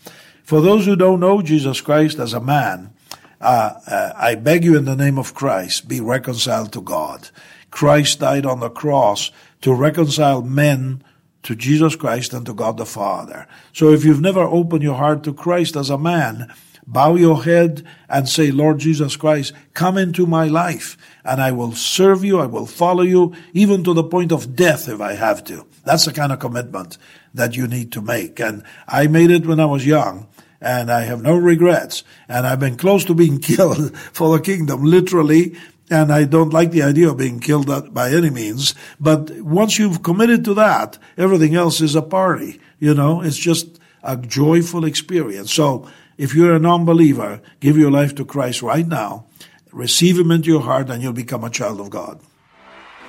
For 0.43 0.59
those 0.59 0.85
who 0.85 0.97
don't 0.97 1.21
know 1.21 1.41
Jesus 1.41 1.79
Christ 1.79 2.19
as 2.19 2.33
a 2.33 2.41
man, 2.41 2.93
uh, 3.39 3.73
uh, 3.85 4.13
I 4.15 4.35
beg 4.35 4.63
you 4.63 4.77
in 4.77 4.85
the 4.85 4.95
name 4.95 5.17
of 5.17 5.33
Christ, 5.33 5.87
be 5.87 6.01
reconciled 6.01 6.73
to 6.73 6.81
God. 6.81 7.29
Christ 7.69 8.19
died 8.19 8.45
on 8.45 8.59
the 8.59 8.69
cross 8.69 9.31
to 9.61 9.73
reconcile 9.73 10.41
men 10.41 11.03
to 11.43 11.55
Jesus 11.55 11.95
Christ 11.95 12.33
and 12.33 12.45
to 12.45 12.53
God 12.53 12.77
the 12.77 12.85
Father. 12.85 13.47
So 13.73 13.91
if 13.91 14.03
you've 14.03 14.21
never 14.21 14.41
opened 14.41 14.83
your 14.83 14.95
heart 14.95 15.23
to 15.23 15.33
Christ 15.33 15.75
as 15.75 15.89
a 15.89 15.97
man, 15.97 16.53
bow 16.85 17.15
your 17.15 17.43
head 17.43 17.85
and 18.09 18.27
say, 18.27 18.51
Lord 18.51 18.79
Jesus 18.79 19.15
Christ, 19.15 19.53
come 19.73 19.97
into 19.97 20.25
my 20.25 20.47
life 20.47 20.97
and 21.23 21.41
I 21.41 21.51
will 21.51 21.73
serve 21.73 22.23
you. 22.23 22.39
I 22.39 22.47
will 22.47 22.65
follow 22.65 23.03
you 23.03 23.35
even 23.53 23.83
to 23.83 23.93
the 23.93 24.03
point 24.03 24.31
of 24.31 24.55
death 24.55 24.89
if 24.89 24.99
I 24.99 25.13
have 25.13 25.43
to. 25.45 25.65
That's 25.85 26.05
the 26.05 26.13
kind 26.13 26.31
of 26.31 26.39
commitment 26.39 26.97
that 27.33 27.55
you 27.55 27.67
need 27.67 27.91
to 27.93 28.01
make. 28.01 28.39
And 28.39 28.63
I 28.87 29.07
made 29.07 29.31
it 29.31 29.45
when 29.45 29.59
I 29.59 29.65
was 29.65 29.85
young 29.85 30.27
and 30.61 30.91
I 30.91 31.01
have 31.01 31.21
no 31.21 31.35
regrets. 31.35 32.03
And 32.27 32.45
I've 32.47 32.59
been 32.59 32.77
close 32.77 33.05
to 33.05 33.13
being 33.13 33.39
killed 33.51 33.97
for 33.97 34.37
the 34.37 34.43
kingdom, 34.43 34.83
literally. 34.83 35.55
And 35.89 36.11
I 36.11 36.25
don't 36.25 36.51
like 36.51 36.71
the 36.71 36.83
idea 36.83 37.09
of 37.09 37.17
being 37.17 37.39
killed 37.39 37.93
by 37.93 38.11
any 38.11 38.29
means. 38.29 38.75
But 38.99 39.31
once 39.41 39.79
you've 39.79 40.03
committed 40.03 40.43
to 40.45 40.53
that, 40.55 40.97
everything 41.17 41.55
else 41.55 41.79
is 41.79 41.95
a 41.95 42.01
party. 42.01 42.59
You 42.79 42.93
know, 42.93 43.21
it's 43.21 43.37
just 43.37 43.79
a 44.03 44.17
joyful 44.17 44.83
experience. 44.83 45.53
So 45.53 45.89
if 46.17 46.35
you're 46.35 46.55
a 46.55 46.59
non-believer, 46.59 47.41
give 47.59 47.77
your 47.77 47.91
life 47.91 48.15
to 48.15 48.25
Christ 48.25 48.61
right 48.61 48.87
now. 48.87 49.25
Receive 49.71 50.19
Him 50.19 50.31
into 50.31 50.49
your 50.49 50.61
heart 50.61 50.89
and 50.89 51.01
you'll 51.01 51.13
become 51.13 51.43
a 51.43 51.49
child 51.49 51.79
of 51.79 51.89
God. 51.89 52.19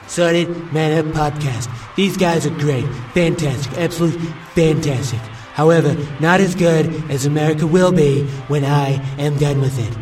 Sorted 0.06 0.72
Man 0.72 1.12
Podcast. 1.12 1.68
These 1.96 2.16
guys 2.16 2.46
are 2.46 2.50
great. 2.58 2.86
Fantastic. 3.12 3.76
Absolutely 3.76 4.26
fantastic. 4.54 5.20
However, 5.58 5.96
not 6.20 6.40
as 6.40 6.54
good 6.54 6.86
as 7.10 7.26
America 7.26 7.66
will 7.66 7.90
be 7.90 8.22
when 8.46 8.64
I 8.64 8.90
am 9.18 9.36
done 9.38 9.60
with 9.60 9.76
it. 9.76 9.92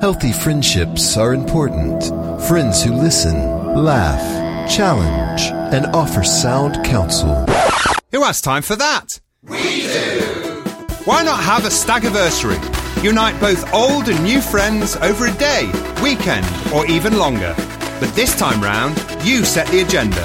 Healthy 0.00 0.32
friendships 0.32 1.16
are 1.16 1.32
important. 1.32 2.02
Friends 2.48 2.82
who 2.82 2.92
listen, 2.92 3.36
laugh, 3.76 4.20
challenge, 4.68 5.42
and 5.72 5.86
offer 5.94 6.24
sound 6.24 6.84
counsel. 6.84 7.46
Who 8.10 8.24
has 8.24 8.40
time 8.40 8.62
for 8.62 8.74
that? 8.74 9.20
We 9.42 9.82
do! 9.82 10.64
Why 11.04 11.22
not 11.22 11.38
have 11.44 11.64
a 11.64 11.68
staggiversary? 11.68 12.60
Unite 13.04 13.38
both 13.40 13.72
old 13.72 14.08
and 14.08 14.20
new 14.24 14.40
friends 14.40 14.96
over 14.96 15.26
a 15.26 15.32
day, 15.34 15.70
weekend, 16.02 16.44
or 16.74 16.84
even 16.86 17.18
longer. 17.18 17.54
But 18.00 18.12
this 18.16 18.36
time 18.36 18.60
round, 18.60 18.96
you 19.22 19.44
set 19.44 19.68
the 19.68 19.82
agenda. 19.82 20.24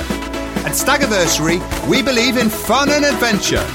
At 0.65 0.73
Staggiversary, 0.73 1.59
we 1.87 2.01
believe 2.01 2.37
in 2.37 2.49
fun 2.49 2.89
and 2.89 3.05
adventure. 3.05 3.65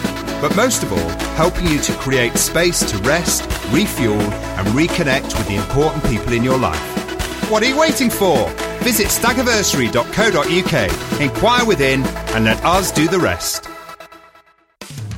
But 0.40 0.56
most 0.56 0.82
of 0.82 0.92
all, 0.92 1.10
helping 1.36 1.66
you 1.66 1.78
to 1.80 1.92
create 1.94 2.36
space 2.36 2.80
to 2.90 2.98
rest, 2.98 3.42
refuel, 3.70 4.20
and 4.20 4.68
reconnect 4.68 5.36
with 5.36 5.48
the 5.48 5.56
important 5.56 6.04
people 6.04 6.32
in 6.32 6.44
your 6.44 6.58
life. 6.58 7.50
What 7.50 7.62
are 7.62 7.66
you 7.66 7.78
waiting 7.78 8.10
for? 8.10 8.48
Visit 8.80 9.08
staggiversary.co.uk, 9.08 11.20
inquire 11.20 11.64
within, 11.64 12.04
and 12.04 12.44
let 12.44 12.64
us 12.64 12.92
do 12.92 13.08
the 13.08 13.18
rest. 13.18 13.68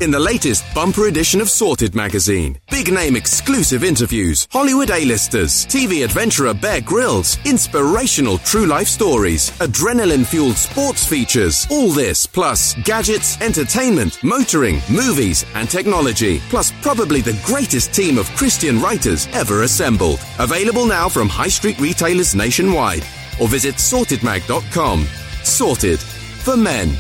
In 0.01 0.13
the 0.13 0.21
latest 0.21 0.63
bumper 0.77 1.09
edition 1.09 1.41
of 1.41 1.51
Sorted 1.51 1.97
magazine, 1.97 2.57
big 2.71 2.93
name 2.93 3.17
exclusive 3.17 3.83
interviews, 3.83 4.47
Hollywood 4.53 4.91
A-listers, 4.93 5.67
TV 5.67 6.05
adventurer 6.05 6.55
Bear 6.55 6.81
Grylls, 6.81 7.37
inspirational 7.45 8.39
true 8.39 8.67
life 8.67 8.87
stories, 8.87 9.51
adrenaline 9.59 10.25
fueled 10.25 10.57
sports 10.57 11.05
features, 11.05 11.67
all 11.69 11.91
this 11.91 12.27
plus 12.27 12.75
gadgets, 12.85 13.41
entertainment, 13.41 14.23
motoring, 14.23 14.81
movies, 14.89 15.45
and 15.57 15.69
technology, 15.69 16.39
plus 16.49 16.71
probably 16.81 17.21
the 17.21 17.37
greatest 17.45 17.93
team 17.93 18.19
of 18.19 18.29
Christian 18.37 18.81
writers 18.81 19.27
ever 19.33 19.63
assembled. 19.63 20.21
Available 20.39 20.87
now 20.87 21.09
from 21.09 21.29
high 21.29 21.49
street 21.49 21.81
retailers 21.81 22.37
nationwide 22.37 23.03
or 23.41 23.49
visit 23.49 23.75
sortedmag.com. 23.75 25.09
Sorted 25.43 25.99
for 25.99 26.57
men, 26.57 26.91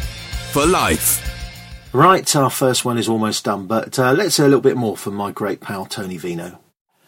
for 0.50 0.66
life. 0.66 1.27
Right, 1.92 2.36
our 2.36 2.50
first 2.50 2.84
one 2.84 2.98
is 2.98 3.08
almost 3.08 3.44
done, 3.44 3.66
but 3.66 3.98
uh, 3.98 4.12
let's 4.12 4.36
hear 4.36 4.44
a 4.46 4.48
little 4.48 4.60
bit 4.62 4.76
more 4.76 4.96
from 4.96 5.14
my 5.14 5.30
great 5.32 5.60
pal 5.60 5.86
Tony 5.86 6.18
Vino. 6.18 6.58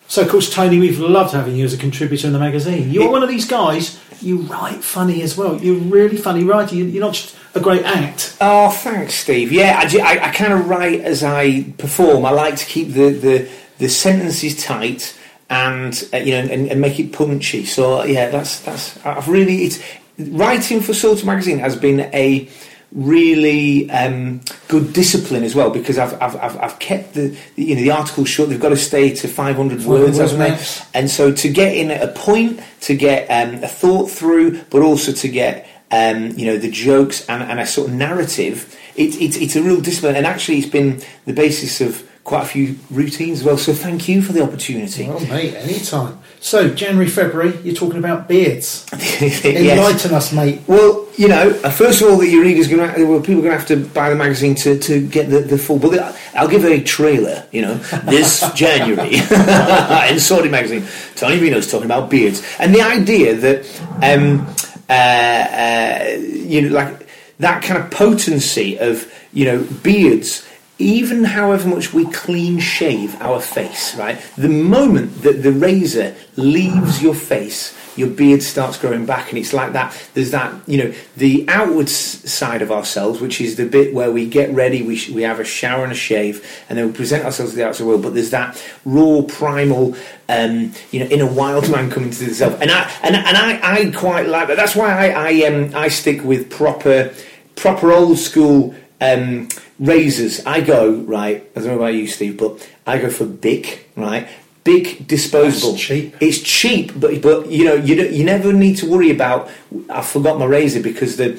So, 0.08 0.22
of 0.22 0.28
course, 0.28 0.52
Tony, 0.52 0.80
we've 0.80 0.98
loved 0.98 1.32
having 1.34 1.54
you 1.54 1.64
as 1.64 1.72
a 1.74 1.76
contributor 1.76 2.26
in 2.26 2.32
the 2.32 2.38
magazine. 2.38 2.90
You're 2.90 3.10
one 3.10 3.22
of 3.22 3.28
these 3.28 3.46
guys, 3.46 4.00
you 4.20 4.38
write 4.38 4.82
funny 4.82 5.22
as 5.22 5.36
well. 5.36 5.60
You're 5.60 5.76
really 5.76 6.16
funny 6.16 6.42
writer. 6.44 6.74
You- 6.74 6.86
You're 6.86 7.04
not 7.04 7.14
just 7.14 7.36
a 7.54 7.60
great 7.60 7.84
act. 7.84 8.36
Oh, 8.40 8.70
thanks, 8.70 9.14
Steve. 9.14 9.52
Yeah, 9.52 9.78
I, 9.84 9.98
I, 10.16 10.28
I 10.28 10.32
kind 10.32 10.52
of 10.52 10.68
write 10.68 11.02
as 11.02 11.22
I 11.22 11.62
perform. 11.78 12.24
I 12.24 12.30
like 12.30 12.56
to 12.56 12.64
keep 12.64 12.88
the, 12.94 13.10
the, 13.10 13.50
the 13.78 13.88
sentences 13.88 14.64
tight 14.64 15.16
and 15.48 16.08
uh, 16.12 16.16
you 16.18 16.30
know 16.32 16.38
and, 16.52 16.68
and 16.68 16.80
make 16.80 16.98
it 17.00 17.12
punchy. 17.12 17.64
So 17.64 18.04
yeah, 18.04 18.28
that's 18.30 18.60
that's 18.60 19.04
I've 19.04 19.26
really 19.28 19.64
it's 19.64 19.80
writing 20.16 20.80
for 20.80 20.94
Sorted 20.94 21.26
magazine 21.26 21.58
has 21.58 21.74
been 21.74 22.00
a 22.14 22.48
really 22.92 23.88
um, 23.90 24.40
good 24.68 24.92
discipline 24.92 25.44
as 25.44 25.55
well 25.55 25.70
because 25.70 25.96
I've, 25.98 26.14
I've, 26.20 26.37
I've, 26.37 26.59
I've 26.59 26.79
kept 26.79 27.14
the 27.14 27.37
you 27.57 27.76
know 27.76 27.83
the 27.83 27.90
articles 27.92 28.29
short. 28.29 28.48
They've 28.50 28.61
got 28.61 28.70
to 28.70 28.76
stay 28.76 29.14
to 29.14 29.29
500 29.29 29.85
words, 29.85 30.18
haven't 30.18 30.38
they? 30.38 30.64
And 30.94 31.11
so 31.11 31.33
to 31.33 31.48
get 31.48 31.76
in 31.76 31.90
a 31.90 32.09
point, 32.09 32.61
to 32.83 32.96
get 32.96 33.29
um, 33.29 33.62
a 33.62 33.68
thought 33.68 34.11
through, 34.11 34.62
but 34.70 34.83
also 34.83 35.12
to 35.12 35.29
get 35.29 35.68
um, 35.90 36.31
you 36.37 36.46
know 36.46 36.57
the 36.57 36.70
jokes 36.70 37.24
and, 37.29 37.42
and 37.42 37.61
a 37.61 37.66
sort 37.66 37.88
of 37.88 37.94
narrative, 37.94 38.76
it, 38.96 39.14
it, 39.16 39.40
it's 39.40 39.57
a 39.57 39.62
real 39.62 39.81
discipline. 39.81 40.16
And 40.16 40.26
actually, 40.26 40.59
it's 40.59 40.68
been 40.68 41.00
the 41.26 41.33
basis 41.33 41.81
of 41.81 42.10
quite 42.24 42.42
a 42.44 42.46
few 42.46 42.76
routines 42.90 43.40
as 43.40 43.44
well. 43.44 43.59
So 43.59 43.72
thank 43.72 44.09
you 44.09 44.22
for 44.22 44.33
the 44.33 44.42
opportunity. 44.42 45.09
Well, 45.09 45.20
mate, 45.20 45.54
anytime. 45.54 46.18
So, 46.42 46.72
January, 46.72 47.09
February, 47.09 47.59
you're 47.62 47.74
talking 47.74 47.98
about 47.98 48.28
beards. 48.28 48.87
Yes. 49.20 49.44
Enlighten 49.44 50.14
us, 50.14 50.33
mate. 50.33 50.62
Well, 50.66 51.06
you 51.16 51.28
know, 51.28 51.50
uh, 51.62 51.70
first 51.70 52.00
of 52.00 52.09
all, 52.09 52.16
that 52.18 52.28
your 52.28 52.42
readers 52.42 52.68
going 52.68 52.94
to, 52.94 53.04
well, 53.04 53.20
people 53.20 53.40
are 53.40 53.48
going 53.48 53.52
to 53.52 53.59
have 53.59 53.68
to 53.68 53.76
buy 53.76 54.09
the 54.09 54.16
magazine 54.16 54.54
to, 54.56 54.78
to 54.78 55.06
get 55.06 55.28
the, 55.28 55.40
the 55.40 55.59
full. 55.59 55.78
But 55.78 56.16
I'll 56.35 56.48
give 56.48 56.64
a 56.64 56.83
trailer. 56.83 57.46
You 57.52 57.62
know, 57.62 57.74
this 58.04 58.50
January 58.54 59.16
in 60.11 60.20
Sorted 60.20 60.50
magazine, 60.50 60.85
Tony 61.16 61.38
Vino's 61.38 61.70
talking 61.70 61.85
about 61.85 62.09
beards 62.09 62.42
and 62.59 62.74
the 62.74 62.80
idea 62.80 63.35
that, 63.35 63.66
um, 64.02 64.46
uh, 64.88 64.92
uh, 64.92 66.16
you 66.18 66.62
know, 66.62 66.74
like 66.74 67.06
that 67.40 67.62
kind 67.62 67.83
of 67.83 67.90
potency 67.90 68.78
of 68.78 69.12
you 69.33 69.44
know 69.44 69.66
beards. 69.83 70.46
Even 70.80 71.24
however 71.24 71.68
much 71.68 71.92
we 71.92 72.06
clean 72.06 72.58
shave 72.58 73.14
our 73.20 73.38
face, 73.38 73.94
right? 73.96 74.18
The 74.38 74.48
moment 74.48 75.22
that 75.22 75.42
the 75.42 75.52
razor 75.52 76.14
leaves 76.36 77.02
your 77.02 77.14
face, 77.14 77.76
your 77.96 78.08
beard 78.08 78.42
starts 78.42 78.78
growing 78.78 79.04
back, 79.04 79.28
and 79.28 79.38
it's 79.38 79.52
like 79.52 79.74
that. 79.74 79.94
There's 80.14 80.30
that, 80.30 80.54
you 80.66 80.78
know, 80.78 80.94
the 81.18 81.44
outward 81.48 81.90
side 81.90 82.62
of 82.62 82.72
ourselves, 82.72 83.20
which 83.20 83.42
is 83.42 83.56
the 83.56 83.66
bit 83.66 83.92
where 83.92 84.10
we 84.10 84.26
get 84.26 84.54
ready, 84.54 84.80
we, 84.80 84.96
sh- 84.96 85.10
we 85.10 85.22
have 85.22 85.38
a 85.38 85.44
shower 85.44 85.82
and 85.82 85.92
a 85.92 85.96
shave, 85.96 86.48
and 86.70 86.78
then 86.78 86.86
we 86.86 86.92
present 86.92 87.26
ourselves 87.26 87.52
to 87.52 87.58
the 87.58 87.66
outside 87.66 87.86
world. 87.86 88.02
But 88.02 88.14
there's 88.14 88.30
that 88.30 88.62
raw, 88.86 89.20
primal, 89.28 89.96
um, 90.30 90.72
you 90.92 91.00
know, 91.00 91.06
inner 91.06 91.30
wild 91.30 91.70
man 91.70 91.90
coming 91.90 92.10
to 92.10 92.24
himself, 92.24 92.58
and 92.62 92.70
I 92.70 92.90
and, 93.02 93.16
and 93.16 93.36
I, 93.36 93.60
I 93.62 93.90
quite 93.90 94.28
like 94.28 94.48
that. 94.48 94.56
That's 94.56 94.74
why 94.74 95.08
I 95.08 95.28
I, 95.28 95.46
um, 95.46 95.74
I 95.74 95.88
stick 95.88 96.24
with 96.24 96.48
proper 96.48 97.12
proper 97.54 97.92
old 97.92 98.18
school 98.18 98.74
um, 99.02 99.48
razors. 99.80 100.44
I 100.46 100.60
go 100.60 100.92
right. 100.92 101.50
I 101.56 101.60
don't 101.60 101.68
know 101.68 101.76
about 101.76 101.94
you, 101.94 102.06
Steve, 102.06 102.38
but 102.38 102.68
I 102.86 102.98
go 102.98 103.10
for 103.10 103.24
Bic. 103.24 103.88
Right, 103.96 104.28
Bic 104.62 105.06
disposable. 105.08 105.72
That's 105.72 105.82
cheap. 105.82 106.16
It's 106.20 106.38
cheap, 106.40 106.92
but 106.94 107.20
but 107.20 107.50
you 107.50 107.64
know 107.64 107.74
you 107.74 107.96
you 107.96 108.24
never 108.24 108.52
need 108.52 108.76
to 108.76 108.88
worry 108.88 109.10
about. 109.10 109.50
I 109.88 110.02
forgot 110.02 110.38
my 110.38 110.44
razor 110.44 110.80
because 110.80 111.16
the 111.16 111.32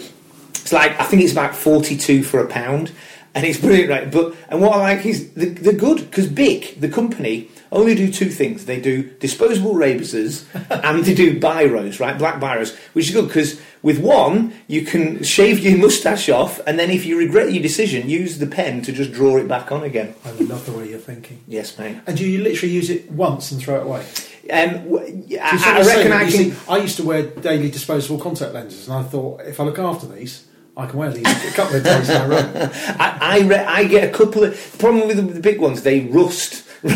it's 0.50 0.74
like 0.74 1.00
I 1.00 1.06
think 1.06 1.22
it's 1.22 1.32
about 1.32 1.56
forty 1.56 1.96
two 1.96 2.24
for 2.24 2.44
a 2.44 2.48
pound, 2.48 2.92
and 3.34 3.46
it's 3.46 3.60
brilliant, 3.60 3.90
right? 3.90 4.12
But 4.12 4.36
and 4.50 4.62
what 4.62 4.74
I 4.74 4.78
like 4.78 5.06
is 5.06 5.32
the, 5.34 5.46
they're 5.46 5.74
good 5.74 6.00
because 6.10 6.28
Bic, 6.28 6.80
the 6.80 6.90
company, 6.90 7.50
only 7.72 7.96
do 7.96 8.12
two 8.12 8.30
things. 8.30 8.66
They 8.66 8.80
do 8.82 9.04
disposable 9.04 9.74
razors 9.74 10.46
and 10.70 11.06
they 11.06 11.14
do 11.14 11.40
biros, 11.40 12.00
right? 12.00 12.18
Black 12.18 12.40
biros, 12.42 12.76
which 12.94 13.08
is 13.10 13.14
good 13.14 13.28
because 13.28 13.62
with 13.82 14.00
one 14.00 14.54
you 14.68 14.84
can 14.86 15.24
shave 15.24 15.60
your 15.60 15.78
moustache 15.78 16.30
off, 16.30 16.60
and 16.68 16.78
then 16.78 16.90
if 16.92 17.06
you 17.06 17.18
regret 17.18 17.52
your 17.54 17.64
decision, 17.64 18.10
use 18.10 18.38
the 18.40 18.48
pen 18.48 18.82
to 18.84 18.92
just 18.92 19.12
draw 19.12 19.38
it 19.38 19.48
back 19.48 19.72
on 19.72 19.84
again. 19.84 20.14
I 20.26 20.32
love 20.32 20.66
the 20.66 20.74
way 20.74 20.90
you're 20.90 21.00
thinking. 21.00 21.42
Yes, 21.48 21.78
mate. 21.80 21.98
And 22.06 22.18
do 22.18 22.28
you 22.28 22.44
literally 22.44 22.74
use 22.74 22.90
it 22.90 23.10
once 23.12 23.52
and 23.52 23.62
throw 23.62 23.78
it 23.80 23.84
away? 23.84 24.06
Um, 24.52 24.84
w- 24.90 25.38
I, 25.40 25.80
I 25.80 25.86
reckon 25.86 26.12
I 26.12 26.24
can. 26.24 26.32
see, 26.32 26.54
I 26.68 26.78
used 26.78 26.98
to 26.98 27.04
wear 27.04 27.24
daily 27.24 27.70
disposable 27.72 28.20
contact 28.20 28.54
lenses, 28.54 28.88
and 28.88 28.98
I 28.98 29.04
thought 29.04 29.42
if 29.42 29.60
I 29.60 29.64
look 29.64 29.80
after 29.80 30.08
these, 30.08 30.46
I 30.76 30.88
can 30.88 31.00
wear 31.00 31.12
these 31.12 31.26
a 31.28 31.52
couple 31.54 31.78
of 31.78 31.84
days 31.84 32.10
in 32.10 32.22
a 32.22 32.28
row. 32.28 32.38
I, 33.00 33.18
I, 33.22 33.40
re- 33.48 33.56
I 33.56 33.84
get 33.86 34.10
a 34.10 34.12
couple 34.18 34.44
of. 34.44 34.72
The 34.72 34.78
problem 34.78 35.08
with 35.08 35.18
the, 35.18 35.24
the 35.24 35.40
Bic 35.40 35.60
ones, 35.62 35.84
they 35.84 36.02
rust 36.02 36.68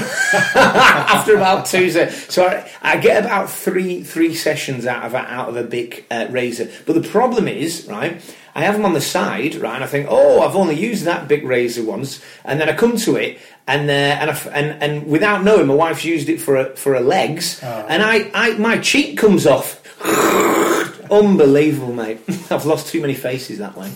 after 0.56 1.36
about 1.36 1.65
two. 1.65 1.91
Se- 1.91 2.10
so 2.30 2.48
I, 2.48 2.69
I 2.82 2.98
get 2.98 3.24
about 3.24 3.50
three 3.50 4.04
three 4.04 4.34
sessions 4.34 4.86
out 4.86 5.04
of 5.06 5.13
a, 5.13 5.19
out 5.19 5.50
of 5.50 5.58
a 5.58 5.63
Bic 5.63 6.06
uh, 6.10 6.28
razor. 6.30 6.69
But 6.86 6.93
the 6.93 7.08
problem 7.08 7.48
is, 7.48 7.88
right? 7.88 8.21
I 8.56 8.62
have 8.62 8.76
them 8.76 8.86
on 8.86 8.93
the 8.93 9.02
side, 9.02 9.56
right? 9.56 9.76
And 9.76 9.84
I 9.84 9.88
think, 9.88 10.08
oh, 10.10 10.41
I've 10.41 10.56
only 10.56 10.76
used 10.76 11.04
that 11.04 11.28
Bic 11.28 11.43
razor 11.43 11.84
once, 11.84 12.24
and 12.45 12.60
then 12.60 12.69
I 12.69 12.74
come 12.74 12.95
to 12.98 13.17
it, 13.17 13.38
and 13.67 13.89
uh, 13.89 13.93
and, 13.93 14.30
I 14.30 14.34
f 14.34 14.48
and 14.48 14.82
and 14.82 15.08
without 15.08 15.43
knowing, 15.43 15.67
my 15.67 15.76
wife's 15.76 16.06
used 16.06 16.30
it 16.30 16.39
for 16.41 16.56
a, 16.56 16.76
for 16.76 16.93
her 16.93 17.02
legs, 17.02 17.62
and 17.62 18.02
I, 18.02 18.32
I 18.34 18.58
my 18.58 18.78
cheek 18.78 19.17
comes 19.17 19.45
off. 19.45 19.82
Unbelievable, 21.12 21.93
mate! 21.93 22.21
I've 22.50 22.65
lost 22.65 22.88
too 22.88 23.02
many 23.02 23.13
faces 23.13 23.60
that 23.60 23.76
way. 23.76 23.89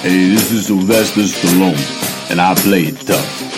Hey, 0.00 0.30
this 0.30 0.52
is 0.52 0.66
Sylvester 0.66 1.22
Stallone, 1.22 2.30
and 2.30 2.40
I 2.40 2.54
play 2.54 2.84
it 2.84 3.00
tough. 3.06 3.55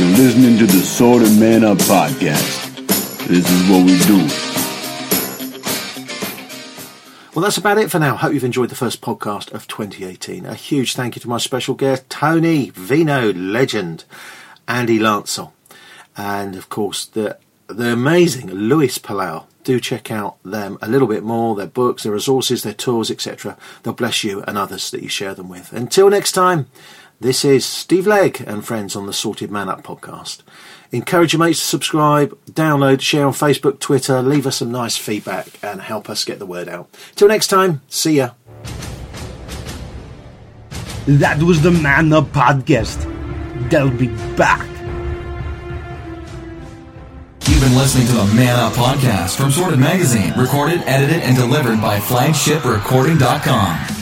You're 0.00 0.16
listening 0.16 0.56
to 0.56 0.64
the 0.64 0.80
Sorted 0.80 1.38
Man 1.38 1.62
Up 1.62 1.76
podcast. 1.76 2.86
This 3.26 3.46
is 3.46 3.68
what 3.68 3.84
we 3.84 3.98
do. 4.06 4.16
Well, 7.34 7.42
that's 7.42 7.58
about 7.58 7.76
it 7.76 7.90
for 7.90 7.98
now. 7.98 8.16
Hope 8.16 8.32
you've 8.32 8.42
enjoyed 8.42 8.70
the 8.70 8.74
first 8.74 9.02
podcast 9.02 9.52
of 9.52 9.68
2018. 9.68 10.46
A 10.46 10.54
huge 10.54 10.94
thank 10.94 11.16
you 11.16 11.20
to 11.20 11.28
my 11.28 11.36
special 11.36 11.74
guest, 11.74 12.08
Tony 12.08 12.70
Vino, 12.70 13.30
legend, 13.34 14.04
Andy 14.66 14.98
Lancel, 14.98 15.52
and 16.16 16.56
of 16.56 16.70
course 16.70 17.04
the 17.04 17.36
the 17.66 17.92
amazing 17.92 18.50
Luis 18.50 18.96
Palau. 18.96 19.44
Do 19.64 19.78
check 19.78 20.10
out 20.10 20.38
them 20.42 20.78
a 20.80 20.88
little 20.88 21.08
bit 21.08 21.22
more, 21.22 21.54
their 21.54 21.66
books, 21.66 22.04
their 22.04 22.12
resources, 22.12 22.62
their 22.62 22.72
tours, 22.72 23.10
etc. 23.10 23.58
They'll 23.82 23.92
bless 23.92 24.24
you 24.24 24.42
and 24.44 24.56
others 24.56 24.90
that 24.92 25.02
you 25.02 25.10
share 25.10 25.34
them 25.34 25.50
with. 25.50 25.74
Until 25.74 26.08
next 26.08 26.32
time, 26.32 26.68
this 27.20 27.44
is 27.44 27.66
Steve 27.66 28.06
Legg 28.06 28.42
and 28.46 28.64
friends 28.64 28.96
on 28.96 29.04
the 29.06 29.12
Sorted 29.12 29.50
Man 29.50 29.68
Up 29.68 29.82
podcast. 29.82 30.40
Encourage 30.90 31.34
your 31.34 31.40
mates 31.40 31.58
to 31.58 31.64
subscribe, 31.66 32.30
download, 32.46 33.02
share 33.02 33.26
on 33.26 33.32
Facebook, 33.32 33.78
Twitter, 33.78 34.22
leave 34.22 34.46
us 34.46 34.56
some 34.56 34.72
nice 34.72 34.96
feedback 34.96 35.48
and 35.62 35.82
help 35.82 36.08
us 36.08 36.24
get 36.24 36.38
the 36.38 36.46
word 36.46 36.68
out. 36.68 36.88
Till 37.14 37.28
next 37.28 37.48
time, 37.48 37.82
see 37.88 38.16
ya. 38.16 38.30
That 41.06 41.42
was 41.42 41.62
the 41.62 41.70
Man 41.70 42.12
Up 42.12 42.26
Podcast. 42.26 43.06
They'll 43.68 43.90
be 43.90 44.08
back. 44.36 44.66
You've 47.46 47.60
been 47.60 47.76
listening 47.76 48.06
to 48.06 48.12
the 48.14 48.24
Man 48.34 48.58
Up 48.58 48.72
Podcast 48.72 49.36
from 49.36 49.50
Sorted 49.50 49.78
Magazine, 49.78 50.32
recorded, 50.38 50.82
edited, 50.86 51.22
and 51.22 51.36
delivered 51.36 51.82
by 51.82 51.98
FlagshipRecording.com. 51.98 53.99